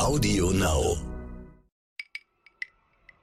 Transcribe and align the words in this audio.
Audio 0.00 0.50
Now. 0.50 0.96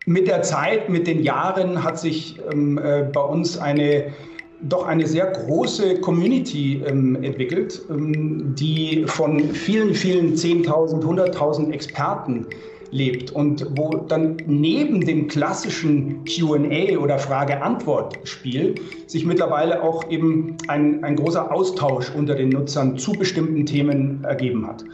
Mit 0.05 0.27
der 0.27 0.43
Zeit, 0.43 0.89
mit 0.89 1.07
den 1.07 1.23
Jahren 1.23 1.83
hat 1.83 1.99
sich 1.99 2.39
ähm, 2.51 2.77
äh, 2.77 3.01
bei 3.11 3.21
uns 3.21 3.57
eine 3.57 4.13
doch 4.61 4.85
eine 4.85 5.07
sehr 5.07 5.25
große 5.25 6.01
Community 6.01 6.83
ähm, 6.85 7.15
entwickelt, 7.23 7.81
ähm, 7.89 8.53
die 8.55 9.05
von 9.07 9.39
vielen, 9.53 9.95
vielen 9.95 10.35
10.000, 10.35 11.03
100.000 11.03 11.71
Experten 11.71 12.45
lebt 12.91 13.31
und 13.31 13.65
wo 13.75 13.89
dann 13.95 14.37
neben 14.45 15.01
dem 15.01 15.27
klassischen 15.27 16.23
QA 16.25 16.97
oder 16.99 17.17
Frage-Antwort-Spiel 17.17 18.75
sich 19.07 19.25
mittlerweile 19.25 19.81
auch 19.81 20.09
eben 20.11 20.57
ein, 20.67 21.03
ein 21.03 21.15
großer 21.15 21.51
Austausch 21.51 22.11
unter 22.15 22.35
den 22.35 22.49
Nutzern 22.49 22.97
zu 22.97 23.13
bestimmten 23.13 23.65
Themen 23.65 24.23
ergeben 24.23 24.67
hat. 24.67 24.85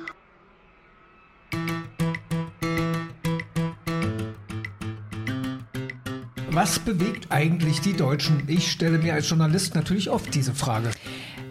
Was 6.54 6.78
bewegt 6.78 7.32
eigentlich 7.32 7.82
die 7.82 7.94
Deutschen? 7.94 8.44
Ich 8.46 8.72
stelle 8.72 9.00
mir 9.00 9.16
als 9.16 9.28
Journalist 9.28 9.74
natürlich 9.74 10.12
oft 10.12 10.36
diese 10.36 10.54
Frage. 10.54 10.92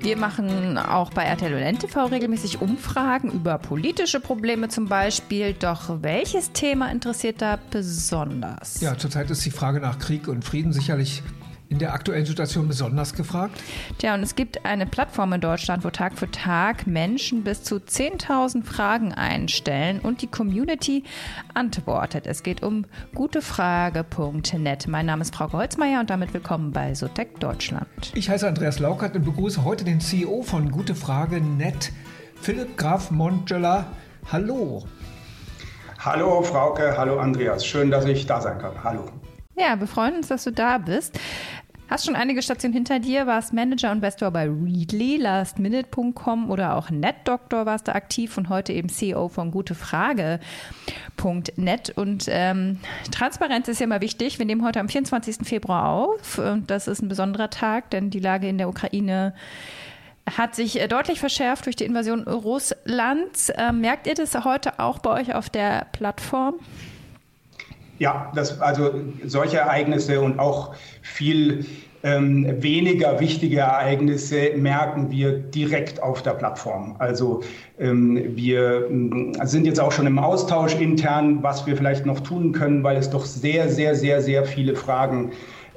Wir 0.00 0.16
machen 0.16 0.78
auch 0.78 1.10
bei 1.10 1.24
RTL 1.24 1.54
und 1.54 1.60
NTV 1.60 2.12
regelmäßig 2.12 2.60
Umfragen 2.60 3.32
über 3.32 3.58
politische 3.58 4.20
Probleme 4.20 4.68
zum 4.68 4.86
Beispiel. 4.86 5.54
Doch 5.54 6.02
welches 6.02 6.52
Thema 6.52 6.92
interessiert 6.92 7.42
da 7.42 7.58
besonders? 7.70 8.80
Ja, 8.80 8.96
zurzeit 8.96 9.28
ist 9.32 9.44
die 9.44 9.50
Frage 9.50 9.80
nach 9.80 9.98
Krieg 9.98 10.28
und 10.28 10.44
Frieden 10.44 10.72
sicherlich 10.72 11.24
in 11.72 11.78
der 11.78 11.94
aktuellen 11.94 12.26
Situation 12.26 12.68
besonders 12.68 13.14
gefragt? 13.14 13.58
Tja, 13.96 14.14
und 14.14 14.22
es 14.22 14.36
gibt 14.36 14.64
eine 14.66 14.84
Plattform 14.84 15.32
in 15.32 15.40
Deutschland, 15.40 15.84
wo 15.84 15.90
Tag 15.90 16.18
für 16.18 16.30
Tag 16.30 16.86
Menschen 16.86 17.44
bis 17.44 17.62
zu 17.62 17.76
10.000 17.76 18.62
Fragen 18.62 19.14
einstellen 19.14 19.98
und 19.98 20.20
die 20.20 20.26
Community 20.26 21.02
antwortet. 21.54 22.26
Es 22.26 22.42
geht 22.42 22.62
um 22.62 22.84
gutefrage.net. 23.14 24.86
Mein 24.86 25.06
Name 25.06 25.22
ist 25.22 25.34
Frau 25.34 25.50
Holzmeier 25.50 26.00
und 26.00 26.10
damit 26.10 26.34
willkommen 26.34 26.72
bei 26.72 26.94
Sotec 26.94 27.40
Deutschland. 27.40 27.88
Ich 28.14 28.28
heiße 28.28 28.46
Andreas 28.46 28.78
Laukert 28.78 29.16
und 29.16 29.24
begrüße 29.24 29.64
heute 29.64 29.84
den 29.84 30.00
CEO 30.00 30.42
von 30.42 30.70
Gutefrage.net, 30.70 31.90
Philipp 32.34 32.76
Graf 32.76 33.10
Montgeller. 33.10 33.86
Hallo. 34.30 34.84
Hallo 36.00 36.42
Frauke, 36.42 36.98
hallo 36.98 37.18
Andreas. 37.18 37.64
Schön, 37.64 37.90
dass 37.90 38.04
ich 38.04 38.26
da 38.26 38.42
sein 38.42 38.58
kann. 38.58 38.72
Hallo. 38.84 39.08
Ja, 39.54 39.78
wir 39.78 39.86
freuen 39.86 40.16
uns, 40.16 40.28
dass 40.28 40.44
du 40.44 40.50
da 40.50 40.78
bist. 40.78 41.18
Hast 41.92 42.06
schon 42.06 42.16
einige 42.16 42.40
Stationen 42.40 42.72
hinter 42.72 43.00
dir, 43.00 43.26
warst 43.26 43.52
Manager 43.52 43.90
und 43.90 43.98
Investor 43.98 44.30
bei 44.30 44.48
Readly, 44.48 45.18
lastminute.com 45.18 46.50
oder 46.50 46.74
auch 46.74 46.88
NetDoctor 46.88 47.66
warst 47.66 47.86
du 47.86 47.94
aktiv 47.94 48.38
und 48.38 48.48
heute 48.48 48.72
eben 48.72 48.88
CEO 48.88 49.28
von 49.28 49.50
gutefrage.net. 49.50 51.92
Und 51.94 52.28
ähm, 52.30 52.78
Transparenz 53.10 53.68
ist 53.68 53.80
ja 53.80 53.84
immer 53.84 54.00
wichtig. 54.00 54.38
Wir 54.38 54.46
nehmen 54.46 54.64
heute 54.64 54.80
am 54.80 54.88
24. 54.88 55.46
Februar 55.46 55.90
auf 55.90 56.38
und 56.38 56.70
das 56.70 56.88
ist 56.88 57.02
ein 57.02 57.08
besonderer 57.08 57.50
Tag, 57.50 57.90
denn 57.90 58.08
die 58.08 58.20
Lage 58.20 58.48
in 58.48 58.56
der 58.56 58.70
Ukraine 58.70 59.34
hat 60.34 60.54
sich 60.54 60.80
äh, 60.80 60.88
deutlich 60.88 61.20
verschärft 61.20 61.66
durch 61.66 61.76
die 61.76 61.84
Invasion 61.84 62.22
Russlands. 62.22 63.52
Ähm, 63.58 63.82
merkt 63.82 64.06
ihr 64.06 64.14
das 64.14 64.34
heute 64.46 64.78
auch 64.78 65.00
bei 65.00 65.20
euch 65.20 65.34
auf 65.34 65.50
der 65.50 65.88
Plattform? 65.92 66.54
Ja, 67.98 68.32
das, 68.34 68.60
also 68.60 68.90
solche 69.24 69.58
Ereignisse 69.58 70.20
und 70.20 70.38
auch 70.38 70.74
viel 71.02 71.64
ähm, 72.04 72.60
weniger 72.62 73.20
wichtige 73.20 73.60
Ereignisse 73.60 74.52
merken 74.56 75.10
wir 75.10 75.38
direkt 75.38 76.02
auf 76.02 76.22
der 76.22 76.32
Plattform. 76.32 76.96
Also 76.98 77.42
ähm, 77.78 78.34
wir 78.34 78.90
äh, 78.90 79.46
sind 79.46 79.66
jetzt 79.66 79.78
auch 79.78 79.92
schon 79.92 80.06
im 80.06 80.18
Austausch 80.18 80.74
intern, 80.74 81.42
was 81.42 81.66
wir 81.66 81.76
vielleicht 81.76 82.04
noch 82.04 82.20
tun 82.20 82.52
können, 82.52 82.82
weil 82.82 82.96
es 82.96 83.10
doch 83.10 83.24
sehr, 83.24 83.68
sehr, 83.68 83.94
sehr, 83.94 84.20
sehr 84.20 84.44
viele 84.44 84.74
Fragen 84.74 85.30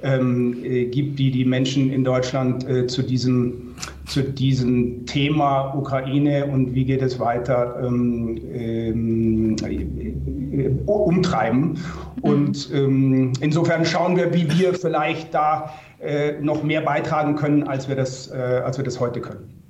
ähm, 0.03 0.63
äh, 0.63 0.85
gibt, 0.85 1.19
die 1.19 1.31
die 1.31 1.45
Menschen 1.45 1.91
in 1.91 2.03
Deutschland 2.03 2.67
äh, 2.67 2.87
zu, 2.87 3.01
diesem, 3.01 3.75
zu 4.05 4.23
diesem 4.23 5.05
Thema 5.05 5.73
Ukraine 5.73 6.45
und 6.45 6.73
wie 6.73 6.85
geht 6.85 7.01
es 7.01 7.19
weiter 7.19 7.81
ähm, 7.83 8.39
ähm, 8.53 9.55
äh, 9.61 10.69
umtreiben. 10.85 11.79
Und 12.21 12.69
ähm, 12.73 13.33
insofern 13.39 13.85
schauen 13.85 14.17
wir, 14.17 14.33
wie 14.33 14.49
wir 14.57 14.73
vielleicht 14.73 15.33
da 15.33 15.73
äh, 15.99 16.33
noch 16.41 16.63
mehr 16.63 16.81
beitragen 16.81 17.35
können, 17.35 17.63
als 17.63 17.87
wir 17.87 17.95
das, 17.95 18.29
äh, 18.31 18.35
als 18.63 18.77
wir 18.77 18.85
das 18.85 18.99
heute 18.99 19.21
können. 19.21 19.63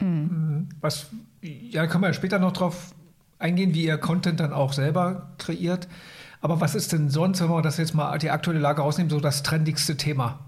Mhm. 0.00 0.68
Was, 0.80 1.10
ja, 1.42 1.86
kann 1.86 2.00
man 2.00 2.14
später 2.14 2.38
noch 2.38 2.52
drauf 2.52 2.94
eingehen, 3.38 3.74
wie 3.74 3.84
ihr 3.84 3.98
Content 3.98 4.40
dann 4.40 4.52
auch 4.52 4.72
selber 4.72 5.32
kreiert. 5.38 5.88
Aber 6.40 6.60
was 6.60 6.74
ist 6.74 6.92
denn 6.92 7.10
sonst, 7.10 7.42
wenn 7.42 7.48
wir 7.48 7.62
das 7.62 7.76
jetzt 7.76 7.94
mal 7.94 8.16
die 8.18 8.30
aktuelle 8.30 8.60
Lage 8.60 8.82
rausnehmen, 8.82 9.10
so 9.10 9.20
das 9.20 9.42
trendigste 9.42 9.96
Thema? 9.96 10.38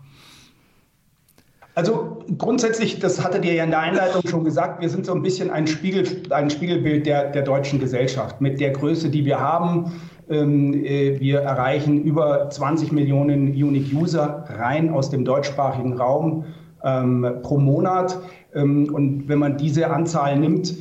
Also 1.75 2.23
grundsätzlich, 2.37 2.99
das 2.99 3.25
hattet 3.25 3.45
ihr 3.47 3.55
ja 3.55 3.65
in 3.65 3.71
der 3.71 3.81
Einleitung 3.81 4.23
schon 4.27 4.45
gesagt, 4.45 4.83
wir 4.83 4.91
sind 4.91 5.07
so 5.07 5.15
ein 5.15 5.23
bisschen 5.23 5.51
ein, 5.51 5.67
Spiegel, 5.67 6.07
ein 6.31 6.51
Spiegelbild 6.51 7.07
der, 7.07 7.31
der 7.31 7.43
deutschen 7.43 7.81
Gesellschaft 7.81 8.41
mit 8.43 8.61
der 8.61 8.71
Größe, 8.71 9.09
die 9.09 9.25
wir 9.25 9.41
haben. 9.41 9.93
Ähm, 10.29 10.75
äh, 10.85 11.19
wir 11.19 11.41
erreichen 11.41 12.03
über 12.03 12.51
20 12.51 12.93
Millionen 12.93 13.49
Unique 13.49 13.93
User 13.95 14.45
rein 14.49 14.91
aus 14.91 15.09
dem 15.09 15.25
deutschsprachigen 15.25 15.95
Raum 15.95 16.45
ähm, 16.85 17.27
pro 17.43 17.59
Monat. 17.59 18.19
Ähm, 18.55 18.93
und 18.93 19.29
wenn 19.29 19.39
man 19.39 19.57
diese 19.57 19.91
Anzahl 19.91 20.39
nimmt, 20.39 20.75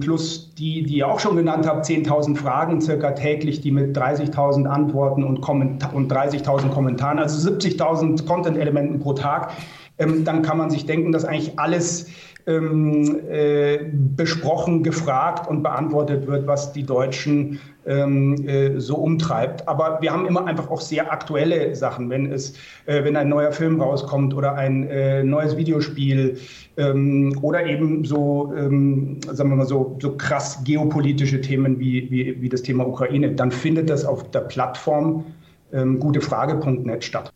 plus 0.00 0.54
die, 0.54 0.82
die 0.82 0.98
ihr 0.98 1.08
auch 1.08 1.20
schon 1.20 1.36
genannt 1.36 1.66
habt, 1.66 1.84
10.000 1.86 2.36
Fragen 2.36 2.80
circa 2.80 3.12
täglich, 3.12 3.60
die 3.60 3.70
mit 3.70 3.96
30.000 3.96 4.66
Antworten 4.66 5.22
und, 5.22 5.46
und 5.48 6.12
30.000 6.12 6.70
Kommentaren, 6.70 7.18
also 7.18 7.50
70.000 7.50 8.26
Content-Elementen 8.26 9.00
pro 9.00 9.12
Tag, 9.12 9.52
ähm, 9.98 10.24
dann 10.24 10.42
kann 10.42 10.58
man 10.58 10.70
sich 10.70 10.86
denken, 10.86 11.12
dass 11.12 11.24
eigentlich 11.24 11.58
alles 11.58 12.08
ähm, 12.46 13.20
äh, 13.28 13.78
besprochen, 13.92 14.82
gefragt 14.82 15.48
und 15.48 15.62
beantwortet 15.62 16.26
wird, 16.26 16.46
was 16.46 16.72
die 16.72 16.84
Deutschen 16.84 17.58
ähm, 17.86 18.34
äh, 18.46 18.78
so 18.78 18.96
umtreibt. 18.96 19.66
Aber 19.68 19.98
wir 20.00 20.12
haben 20.12 20.26
immer 20.26 20.46
einfach 20.46 20.70
auch 20.70 20.80
sehr 20.80 21.12
aktuelle 21.12 21.74
Sachen, 21.74 22.08
wenn 22.10 22.32
es, 22.32 22.54
äh, 22.86 23.02
wenn 23.04 23.16
ein 23.16 23.28
neuer 23.28 23.52
Film 23.52 23.80
rauskommt 23.80 24.34
oder 24.34 24.54
ein 24.54 24.88
äh, 24.88 25.24
neues 25.24 25.56
Videospiel 25.56 26.38
ähm, 26.76 27.36
oder 27.42 27.66
eben 27.66 28.04
so, 28.04 28.52
ähm, 28.56 29.20
sagen 29.26 29.50
wir 29.50 29.56
mal 29.56 29.66
so, 29.66 29.98
so 30.00 30.16
krass 30.16 30.62
geopolitische 30.64 31.40
Themen 31.40 31.78
wie, 31.78 32.10
wie, 32.10 32.40
wie 32.40 32.48
das 32.48 32.62
Thema 32.62 32.86
Ukraine, 32.86 33.32
dann 33.32 33.50
findet 33.50 33.90
das 33.90 34.04
auf 34.04 34.30
der 34.30 34.40
Plattform 34.40 35.24
ähm, 35.72 35.98
gutefrage.net 35.98 37.04
statt. 37.04 37.32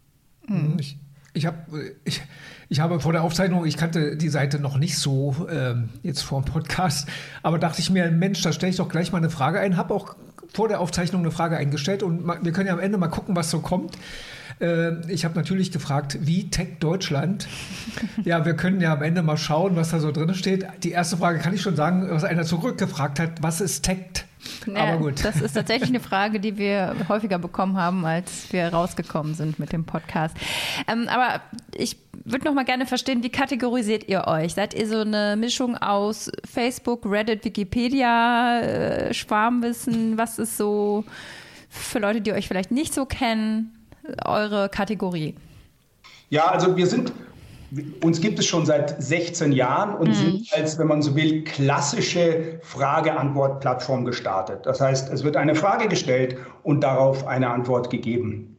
Hm. 0.46 0.76
Ich, 0.78 0.98
ich 1.34 1.46
habe 1.46 1.58
ich, 2.04 2.22
ich 2.70 2.78
habe 2.78 3.00
vor 3.00 3.12
der 3.12 3.24
Aufzeichnung, 3.24 3.66
ich 3.66 3.76
kannte 3.76 4.16
die 4.16 4.28
Seite 4.28 4.60
noch 4.60 4.78
nicht 4.78 4.96
so 4.96 5.48
ähm, 5.50 5.88
jetzt 6.04 6.22
vor 6.22 6.40
dem 6.40 6.44
Podcast, 6.44 7.08
aber 7.42 7.58
dachte 7.58 7.80
ich 7.80 7.90
mir, 7.90 8.08
Mensch, 8.12 8.40
da 8.42 8.52
stelle 8.52 8.70
ich 8.70 8.76
doch 8.76 8.88
gleich 8.88 9.10
mal 9.10 9.18
eine 9.18 9.28
Frage 9.28 9.58
ein. 9.58 9.76
Habe 9.76 9.92
auch 9.92 10.14
vor 10.52 10.68
der 10.68 10.80
Aufzeichnung 10.80 11.22
eine 11.22 11.32
Frage 11.32 11.56
eingestellt 11.56 12.04
und 12.04 12.26
wir 12.26 12.52
können 12.52 12.68
ja 12.68 12.72
am 12.72 12.78
Ende 12.78 12.96
mal 12.96 13.08
gucken, 13.08 13.34
was 13.34 13.50
so 13.50 13.58
kommt. 13.58 13.98
Äh, 14.60 15.00
ich 15.10 15.24
habe 15.24 15.34
natürlich 15.34 15.72
gefragt, 15.72 16.18
wie 16.20 16.48
Tech 16.48 16.78
Deutschland? 16.78 17.48
Ja, 18.24 18.44
wir 18.44 18.54
können 18.54 18.80
ja 18.80 18.92
am 18.92 19.02
Ende 19.02 19.22
mal 19.22 19.36
schauen, 19.36 19.74
was 19.76 19.90
da 19.90 19.98
so 19.98 20.12
drin 20.12 20.32
steht. 20.34 20.66
Die 20.84 20.92
erste 20.92 21.16
Frage 21.16 21.38
kann 21.38 21.54
ich 21.54 21.62
schon 21.62 21.74
sagen, 21.74 22.06
was 22.10 22.22
einer 22.22 22.44
zurückgefragt 22.44 23.18
hat, 23.18 23.42
was 23.42 23.60
ist 23.60 23.82
Tech? 23.82 24.26
Ja, 24.66 24.74
Aber 24.74 24.98
gut. 24.98 25.24
Das 25.24 25.40
ist 25.40 25.52
tatsächlich 25.52 25.90
eine 25.90 26.00
Frage, 26.00 26.40
die 26.40 26.56
wir 26.56 26.94
häufiger 27.08 27.38
bekommen 27.38 27.76
haben, 27.76 28.04
als 28.04 28.52
wir 28.52 28.68
rausgekommen 28.68 29.34
sind 29.34 29.58
mit 29.58 29.72
dem 29.72 29.84
Podcast. 29.84 30.36
Ähm, 30.88 31.08
aber 31.08 31.40
ich 31.74 31.96
würde 32.24 32.44
noch 32.44 32.54
mal 32.54 32.64
gerne 32.64 32.86
verstehen, 32.86 33.22
wie 33.22 33.30
kategorisiert 33.30 34.08
ihr 34.08 34.26
euch? 34.26 34.54
Seid 34.54 34.74
ihr 34.74 34.86
so 34.86 35.00
eine 35.00 35.36
Mischung 35.36 35.76
aus 35.76 36.30
Facebook, 36.50 37.04
Reddit, 37.04 37.44
Wikipedia, 37.44 38.60
äh, 38.60 39.14
Schwarmwissen? 39.14 40.18
Was 40.18 40.38
ist 40.38 40.56
so 40.56 41.04
für 41.68 41.98
Leute, 41.98 42.20
die 42.20 42.32
euch 42.32 42.48
vielleicht 42.48 42.70
nicht 42.70 42.94
so 42.94 43.06
kennen, 43.06 43.74
eure 44.24 44.68
Kategorie? 44.68 45.34
Ja, 46.30 46.46
also 46.46 46.76
wir 46.76 46.86
sind 46.86 47.12
uns 48.02 48.20
gibt 48.20 48.38
es 48.38 48.46
schon 48.46 48.66
seit 48.66 49.00
16 49.02 49.52
Jahren 49.52 49.94
und 49.96 50.08
mhm. 50.08 50.14
sind 50.14 50.48
als, 50.54 50.78
wenn 50.78 50.88
man 50.88 51.02
so 51.02 51.14
will, 51.14 51.44
klassische 51.44 52.58
Frage-Antwort-Plattform 52.62 54.04
gestartet. 54.04 54.60
Das 54.64 54.80
heißt, 54.80 55.12
es 55.12 55.24
wird 55.24 55.36
eine 55.36 55.54
Frage 55.54 55.88
gestellt 55.88 56.36
und 56.62 56.82
darauf 56.82 57.26
eine 57.26 57.48
Antwort 57.48 57.90
gegeben. 57.90 58.56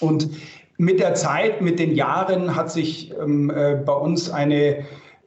Und 0.00 0.28
mit 0.76 0.98
der 0.98 1.14
Zeit, 1.14 1.60
mit 1.60 1.78
den 1.78 1.94
Jahren 1.94 2.56
hat 2.56 2.70
sich 2.70 3.12
ähm, 3.20 3.50
äh, 3.50 3.76
bei 3.76 3.92
uns 3.92 4.30
eine 4.30 4.84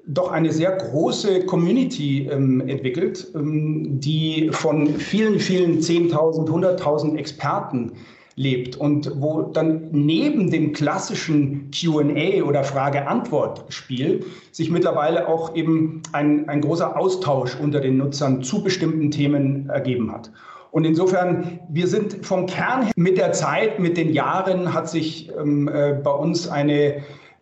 doch 0.10 0.32
eine 0.32 0.54
sehr 0.54 0.72
große 0.72 1.46
Community 1.46 2.30
ähm, 2.32 2.62
entwickelt, 2.62 3.28
ähm, 3.36 4.00
die 4.00 4.50
von 4.54 4.88
vielen, 4.88 5.38
vielen 5.38 5.80
10.000, 5.80 6.48
100.000 6.48 7.18
Experten 7.18 7.92
lebt 8.38 8.76
und 8.76 9.12
wo 9.16 9.42
dann 9.42 9.90
neben 9.92 10.52
dem 10.52 10.72
klassischen 10.72 11.72
QA 11.72 12.44
oder 12.44 12.64
Frage-Antwort-Spiel 12.64 14.24
sich 14.52 14.70
mittlerweile 14.70 15.28
auch 15.28 15.56
eben 15.56 16.04
ein, 16.12 16.48
ein 16.48 16.62
großer 16.62 16.96
Austausch 16.96 17.58
unter 17.60 17.82
den 17.82 17.98
Nutzern 17.98 18.44
zu 18.44 18.64
bestimmten 18.64 19.10
Themen 19.10 19.70
ergeben 19.70 20.12
hat. 20.12 20.32
Und 20.70 20.86
insofern, 20.86 21.60
wir 21.70 21.88
sind 21.88 22.24
vom 22.24 22.46
Kern 22.46 22.84
her 22.84 22.94
mit 22.96 23.18
der 23.18 23.32
Zeit, 23.32 23.80
mit 23.80 23.98
den 23.98 24.14
Jahren 24.14 24.72
hat 24.72 24.88
sich 24.88 25.32
ähm, 25.36 25.68
äh, 25.68 25.94
bei 25.94 26.12
uns 26.12 26.48
eine 26.48 27.02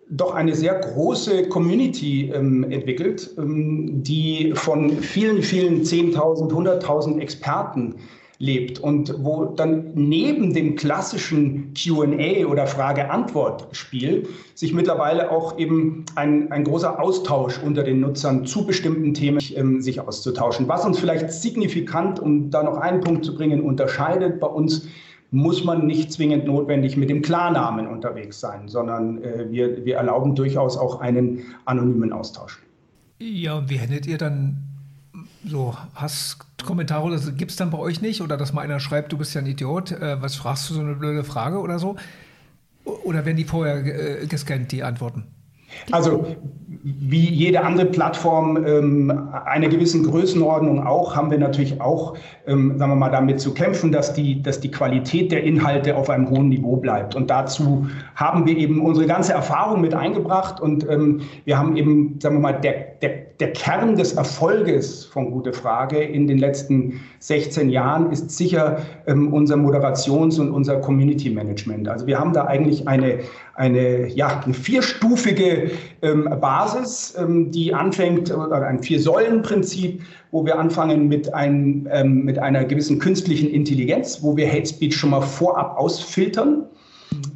doch 0.10 0.36
eine 0.36 0.56
sehr 0.56 0.76
große 0.76 1.50
Community 1.50 2.32
ähm, 2.34 2.64
entwickelt, 2.72 3.32
ähm, 3.38 4.04
die 4.04 4.54
von 4.54 4.92
vielen, 4.92 5.42
vielen 5.42 5.82
10.000, 5.82 6.52
100.000 6.52 7.20
Experten 7.20 7.96
lebt 8.40 8.80
und 8.80 9.14
wo 9.24 9.46
dann 9.46 9.92
neben 9.94 10.54
dem 10.54 10.76
klassischen 10.76 11.74
QA 11.74 12.46
oder 12.46 12.68
Frage-Antwort-Spiel 12.68 14.28
sich 14.54 14.74
mittlerweile 14.74 15.32
auch 15.32 15.58
eben 15.58 16.06
ein, 16.16 16.52
ein 16.52 16.64
großer 16.64 17.00
Austausch 17.00 17.60
unter 17.64 17.84
den 17.84 18.02
Nutzern 18.02 18.46
zu 18.46 18.66
bestimmten 18.66 19.14
Themen 19.14 19.40
ähm, 19.56 19.82
sich 19.82 20.00
auszutauschen. 20.00 20.68
Was 20.68 20.86
uns 20.86 21.00
vielleicht 21.00 21.32
signifikant, 21.32 22.20
um 22.20 22.50
da 22.50 22.64
noch 22.64 22.78
einen 22.78 23.02
Punkt 23.02 23.26
zu 23.26 23.36
bringen, 23.36 23.62
unterscheidet 23.62 24.40
bei 24.40 24.48
uns, 24.48 24.88
muss 25.32 25.64
man 25.64 25.86
nicht 25.86 26.14
zwingend 26.14 26.46
notwendig 26.46 26.98
mit 26.98 27.10
dem 27.10 27.22
Klarnamen 27.22 27.88
unterwegs 27.88 28.40
sein, 28.40 28.68
sondern 28.68 29.24
äh, 29.24 29.48
wir, 29.50 29.86
wir 29.86 29.96
erlauben 29.96 30.36
durchaus 30.36 30.78
auch 30.78 31.02
einen 31.02 31.44
anonymen 31.66 32.14
Austausch. 32.14 32.62
Ja, 33.20 33.58
und 33.58 33.70
wie 33.70 33.78
hättet 33.78 34.08
ihr 34.08 34.18
dann 34.18 34.65
so 35.48 35.76
Hasskommentare 35.96 37.04
oder 37.04 37.20
gibt 37.32 37.52
es 37.52 37.58
dann 37.58 37.72
bei 37.72 37.78
euch 37.78 38.02
nicht? 38.02 38.22
Oder 38.22 38.38
dass 38.38 38.54
mal 38.54 38.62
einer 38.62 38.80
schreibt, 38.80 39.12
du 39.12 39.18
bist 39.18 39.34
ja 39.34 39.42
ein 39.42 39.48
Idiot, 39.48 39.92
äh, 39.92 40.22
was 40.22 40.36
fragst 40.36 40.70
du 40.70 40.74
so 40.74 40.82
eine 40.82 40.96
blöde 40.96 41.24
Frage 41.24 41.60
oder 41.60 41.80
so? 41.80 41.96
Oder 42.84 43.26
werden 43.26 43.38
die 43.38 43.46
vorher 43.46 43.86
äh, 43.86 44.28
gescannt, 44.28 44.72
die 44.72 44.84
Antworten? 44.84 45.26
Also 45.92 46.26
wie 46.84 47.30
jede 47.30 47.64
andere 47.64 47.88
Plattform 47.88 48.64
ähm, 48.66 49.30
einer 49.46 49.68
gewissen 49.68 50.04
Größenordnung 50.04 50.86
auch, 50.86 51.16
haben 51.16 51.32
wir 51.32 51.38
natürlich 51.38 51.82
auch, 51.82 52.16
ähm, 52.46 52.78
sagen 52.78 52.92
wir 52.92 52.96
mal, 52.96 53.10
damit 53.10 53.40
zu 53.40 53.54
kämpfen, 53.54 53.92
dass 53.92 54.14
die, 54.14 54.42
dass 54.42 54.60
die 54.60 54.70
Qualität 54.70 55.32
der 55.32 55.44
Inhalte 55.44 55.96
auf 55.96 56.10
einem 56.10 56.30
hohen 56.30 56.50
Niveau 56.50 56.78
bleibt. 56.78 57.16
Und 57.16 57.30
dazu 57.30 57.88
haben 58.16 58.46
wir 58.46 58.56
eben 58.56 58.82
unsere 58.82 59.08
ganze 59.08 59.34
Erfahrung 59.34 59.82
mit 59.82 59.94
eingebracht 59.94 60.62
und 60.62 60.88
ähm, 60.90 61.22
wir 61.46 61.58
haben 61.58 61.76
eben, 61.76 62.20
sagen 62.20 62.36
wir 62.36 62.42
mal, 62.42 62.54
der, 62.54 62.74
der, 63.02 63.25
der 63.40 63.52
Kern 63.52 63.96
des 63.96 64.14
Erfolges 64.14 65.04
von 65.04 65.30
Gute 65.32 65.52
Frage 65.52 66.00
in 66.00 66.28
den 66.28 66.38
letzten 66.38 67.02
16 67.20 67.70
Jahren 67.70 68.12
ist 68.12 68.32
sicher 68.32 68.78
ähm, 69.08 69.34
unser 69.34 69.56
Moderations- 69.56 70.40
und 70.40 70.52
unser 70.52 70.80
Community 70.80 71.30
Management. 71.30 71.88
Also 71.90 72.08
wir 72.08 72.18
haben 72.18 72.32
da 72.32 72.46
eigentlich 72.46 72.88
eine, 72.88 73.20
eine, 73.56 74.08
ja, 74.08 74.42
eine 74.44 74.54
vierstufige 74.54 75.72
ähm, 76.02 76.30
Basis, 76.40 77.14
ähm, 77.18 77.52
die 77.52 77.74
anfängt, 77.74 78.32
oder 78.32 78.66
ein 78.66 78.82
Vier-Säulen-Prinzip, 78.82 80.02
wo 80.32 80.46
wir 80.46 80.58
anfangen 80.58 81.10
mit, 81.10 81.34
ein, 81.34 81.90
ähm, 81.92 82.24
mit 82.24 82.40
einer 82.40 82.64
gewissen 82.64 83.00
künstlichen 83.00 83.50
Intelligenz, 83.50 84.24
wo 84.24 84.38
wir 84.38 84.50
Hate 84.50 84.68
Speech 84.68 84.96
schon 84.96 85.10
mal 85.10 85.22
vorab 85.22 85.78
ausfiltern. 85.78 86.64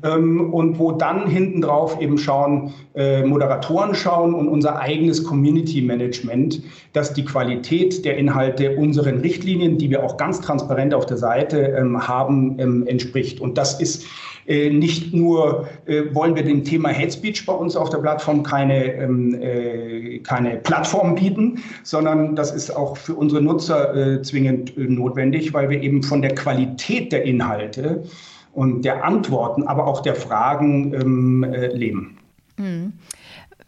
Ähm, 0.03 0.53
und 0.53 0.79
wo 0.79 0.91
dann 0.91 1.27
hinten 1.27 1.61
drauf 1.61 1.99
eben 2.01 2.17
schauen, 2.17 2.73
äh, 2.95 3.23
Moderatoren 3.23 3.93
schauen 3.95 4.33
und 4.33 4.47
unser 4.47 4.79
eigenes 4.79 5.23
Community 5.23 5.81
Management, 5.81 6.61
dass 6.93 7.13
die 7.13 7.25
Qualität 7.25 8.05
der 8.05 8.17
Inhalte 8.17 8.75
unseren 8.77 9.19
Richtlinien, 9.19 9.77
die 9.77 9.89
wir 9.89 10.03
auch 10.03 10.17
ganz 10.17 10.41
transparent 10.41 10.93
auf 10.93 11.05
der 11.05 11.17
Seite 11.17 11.75
ähm, 11.77 12.07
haben, 12.07 12.57
ähm, 12.59 12.87
entspricht. 12.87 13.41
Und 13.41 13.57
das 13.57 13.79
ist 13.79 14.05
äh, 14.49 14.71
nicht 14.71 15.13
nur 15.13 15.67
äh, 15.85 16.03
wollen 16.13 16.35
wir 16.35 16.43
dem 16.43 16.63
Thema 16.63 16.89
Hate 16.89 17.11
Speech 17.11 17.45
bei 17.45 17.53
uns 17.53 17.75
auf 17.75 17.91
der 17.91 17.99
Plattform 17.99 18.41
keine, 18.41 18.93
ähm, 18.95 19.39
äh, 19.39 20.19
keine 20.19 20.57
Plattform 20.57 21.13
bieten, 21.13 21.61
sondern 21.83 22.35
das 22.35 22.51
ist 22.51 22.75
auch 22.75 22.97
für 22.97 23.13
unsere 23.13 23.43
Nutzer 23.43 24.23
zwingend 24.23 24.75
notwendig, 24.77 25.53
weil 25.53 25.69
wir 25.69 25.81
eben 25.81 26.01
von 26.01 26.21
der 26.21 26.33
Qualität 26.33 27.11
der 27.11 27.23
Inhalte 27.23 28.03
und 28.53 28.83
der 28.83 29.03
Antworten, 29.03 29.67
aber 29.67 29.87
auch 29.87 30.01
der 30.01 30.15
Fragen 30.15 30.93
ähm, 30.93 31.43
leben. 31.43 32.17
Mhm. 32.57 32.93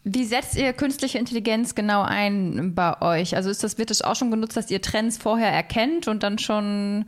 Wie 0.03 0.25
setzt 0.25 0.57
ihr 0.57 0.73
künstliche 0.73 1.19
Intelligenz 1.19 1.75
genau 1.75 2.01
ein 2.01 2.73
bei 2.73 2.99
euch? 3.01 3.35
Also 3.35 3.51
ist 3.51 3.63
das, 3.63 3.77
wird 3.77 3.91
das 3.91 4.01
auch 4.01 4.15
schon 4.15 4.31
genutzt, 4.31 4.57
dass 4.57 4.71
ihr 4.71 4.81
Trends 4.81 5.17
vorher 5.17 5.51
erkennt 5.51 6.07
und 6.07 6.23
dann 6.23 6.39
schon 6.39 7.05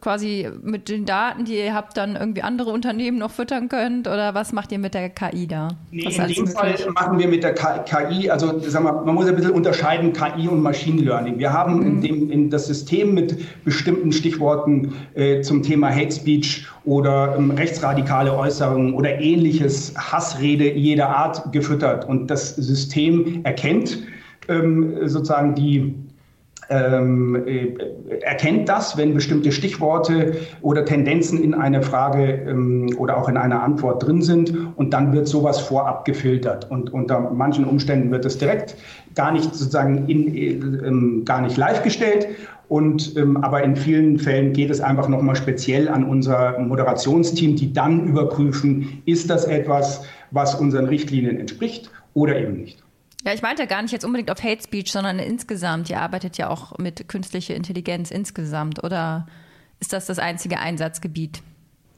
quasi 0.00 0.48
mit 0.62 0.88
den 0.88 1.04
Daten, 1.04 1.44
die 1.44 1.56
ihr 1.56 1.74
habt, 1.74 1.96
dann 1.96 2.16
irgendwie 2.16 2.42
andere 2.42 2.70
Unternehmen 2.70 3.18
noch 3.18 3.30
füttern 3.30 3.68
könnt? 3.68 4.06
Oder 4.06 4.34
was 4.34 4.52
macht 4.52 4.72
ihr 4.72 4.78
mit 4.78 4.94
der 4.94 5.10
KI 5.10 5.46
da? 5.46 5.68
Nee, 5.90 6.04
in 6.04 6.26
dem 6.28 6.46
Fall 6.46 6.74
machen 6.94 7.18
wir 7.18 7.28
mit 7.28 7.42
der 7.42 7.54
KI, 7.54 8.30
also 8.30 8.58
sagen 8.60 8.84
wir, 8.84 8.92
man 8.92 9.14
muss 9.14 9.26
ein 9.26 9.36
bisschen 9.36 9.52
unterscheiden 9.52 10.12
KI 10.12 10.48
und 10.48 10.62
Machine 10.62 11.02
Learning. 11.02 11.38
Wir 11.38 11.52
haben 11.52 11.80
mhm. 11.80 11.86
in, 11.86 12.00
dem, 12.02 12.30
in 12.30 12.50
das 12.50 12.66
System 12.66 13.14
mit 13.14 13.64
bestimmten 13.64 14.12
Stichworten 14.12 14.92
äh, 15.14 15.40
zum 15.42 15.62
Thema 15.62 15.90
Hate 15.94 16.12
Speech 16.12 16.66
oder 16.84 17.36
ähm, 17.36 17.50
rechtsradikale 17.50 18.36
Äußerungen 18.36 18.94
oder 18.94 19.20
ähnliches 19.20 19.94
Hassrede 19.96 20.72
jeder 20.72 21.08
Art 21.08 21.52
gefüttert. 21.52 22.06
Und 22.06 22.28
das 22.28 22.56
System 22.56 23.40
erkennt 23.44 23.98
ähm, 24.48 25.08
sozusagen 25.08 25.54
die 25.54 25.94
ähm, 26.70 27.46
äh, 27.46 27.74
erkennt 28.20 28.68
das, 28.68 28.96
wenn 28.96 29.14
bestimmte 29.14 29.52
Stichworte 29.52 30.36
oder 30.60 30.84
Tendenzen 30.84 31.42
in 31.42 31.54
einer 31.54 31.82
Frage 31.82 32.42
ähm, 32.46 32.94
oder 32.98 33.16
auch 33.16 33.28
in 33.28 33.36
einer 33.36 33.62
Antwort 33.62 34.06
drin 34.06 34.22
sind 34.22 34.54
und 34.76 34.92
dann 34.92 35.12
wird 35.12 35.28
sowas 35.28 35.60
vorab 35.60 36.04
gefiltert 36.04 36.70
und 36.70 36.92
unter 36.92 37.20
manchen 37.20 37.64
Umständen 37.64 38.10
wird 38.10 38.24
es 38.24 38.38
direkt 38.38 38.76
gar 39.14 39.32
nicht 39.32 39.44
sozusagen 39.44 40.08
in, 40.08 40.34
äh, 40.34 40.50
ähm, 40.86 41.24
gar 41.24 41.40
nicht 41.40 41.56
live 41.56 41.82
gestellt 41.82 42.28
und 42.68 43.16
ähm, 43.16 43.38
aber 43.38 43.62
in 43.62 43.74
vielen 43.76 44.18
Fällen 44.18 44.52
geht 44.52 44.70
es 44.70 44.80
einfach 44.80 45.08
nochmal 45.08 45.36
speziell 45.36 45.88
an 45.88 46.04
unser 46.04 46.58
Moderationsteam, 46.58 47.56
die 47.56 47.72
dann 47.72 48.06
überprüfen, 48.06 49.02
ist 49.06 49.30
das 49.30 49.46
etwas, 49.46 50.02
was 50.30 50.54
unseren 50.54 50.86
Richtlinien 50.86 51.38
entspricht 51.40 51.90
oder 52.12 52.38
eben 52.38 52.58
nicht. 52.58 52.84
Ja, 53.24 53.34
ich 53.34 53.42
meinte 53.42 53.66
gar 53.66 53.82
nicht 53.82 53.92
jetzt 53.92 54.04
unbedingt 54.04 54.30
auf 54.30 54.42
Hate 54.42 54.62
Speech, 54.62 54.92
sondern 54.92 55.18
insgesamt. 55.18 55.90
Ihr 55.90 56.00
arbeitet 56.00 56.38
ja 56.38 56.48
auch 56.48 56.78
mit 56.78 57.08
künstlicher 57.08 57.54
Intelligenz 57.54 58.10
insgesamt. 58.10 58.84
Oder 58.84 59.26
ist 59.80 59.92
das 59.92 60.06
das 60.06 60.18
einzige 60.18 60.58
Einsatzgebiet? 60.58 61.42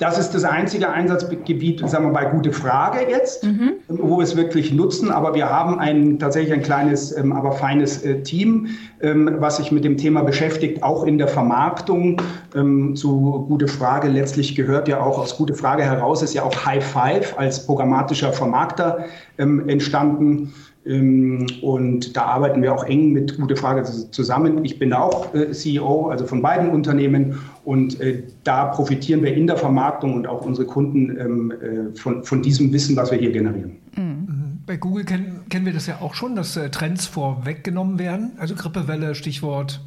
Das 0.01 0.19
ist 0.19 0.31
das 0.31 0.45
einzige 0.45 0.89
Einsatzgebiet, 0.89 1.87
sagen 1.87 2.07
wir 2.07 2.13
mal, 2.13 2.31
gute 2.31 2.53
Frage 2.53 3.07
jetzt, 3.11 3.45
mhm. 3.45 3.73
wo 3.87 4.17
wir 4.17 4.25
es 4.25 4.35
wirklich 4.35 4.73
nutzen. 4.73 5.11
Aber 5.11 5.35
wir 5.35 5.51
haben 5.51 5.79
ein, 5.79 6.19
tatsächlich 6.19 6.55
ein 6.55 6.63
kleines, 6.63 7.15
ähm, 7.15 7.35
aber 7.35 7.53
feines 7.53 8.03
äh, 8.03 8.23
Team, 8.23 8.69
ähm, 9.03 9.31
was 9.41 9.59
sich 9.59 9.71
mit 9.71 9.85
dem 9.85 9.99
Thema 9.99 10.23
beschäftigt, 10.23 10.83
auch 10.83 11.05
in 11.05 11.19
der 11.19 11.29
Vermarktung. 11.29 12.23
Ähm, 12.55 12.97
zu 12.97 13.45
Gute 13.47 13.69
Frage 13.69 14.09
letztlich 14.09 14.55
gehört 14.55 14.89
ja 14.89 15.03
auch 15.03 15.19
aus 15.19 15.37
Gute 15.37 15.53
Frage 15.53 15.83
heraus, 15.83 16.23
ist 16.23 16.33
ja 16.33 16.45
auch 16.45 16.65
High 16.65 16.83
Five 16.83 17.39
als 17.39 17.67
programmatischer 17.67 18.33
Vermarkter 18.33 19.05
ähm, 19.37 19.69
entstanden. 19.69 20.55
Ähm, 20.87 21.47
und 21.63 22.17
da 22.17 22.25
arbeiten 22.25 22.63
wir 22.63 22.75
auch 22.75 22.85
eng 22.85 23.13
mit 23.13 23.37
Gute 23.37 23.57
Frage 23.57 23.85
zusammen. 23.85 24.65
Ich 24.65 24.79
bin 24.79 24.93
auch 24.93 25.35
äh, 25.35 25.51
CEO, 25.53 26.09
also 26.09 26.27
von 26.27 26.41
beiden 26.43 26.71
Unternehmen. 26.71 27.39
Und 27.65 28.01
äh, 28.01 28.23
da 28.45 28.67
profitieren 28.67 29.23
wir 29.23 29.35
in 29.35 29.47
der 29.47 29.57
Vermarktung 29.57 30.15
und 30.15 30.27
auch 30.27 30.45
unsere 30.45 30.67
Kunden 30.67 31.17
ähm, 31.19 31.51
äh, 31.51 31.97
von, 31.99 32.25
von 32.25 32.43
diesem 32.43 32.73
Wissen, 32.73 32.97
was 32.97 33.11
wir 33.11 33.19
hier 33.19 33.33
generieren. 33.33 33.77
Mhm. 33.97 34.59
Bei 34.67 34.77
Google 34.77 35.05
kennen, 35.05 35.41
kennen 35.49 35.67
wir 35.67 35.73
das 35.73 35.87
ja 35.87 35.99
auch 36.01 36.15
schon, 36.15 36.37
dass 36.37 36.59
Trends 36.71 37.07
vorweggenommen 37.07 37.99
werden. 37.99 38.33
Also 38.39 38.55
Grippewelle, 38.55 39.17
Stichwort, 39.17 39.81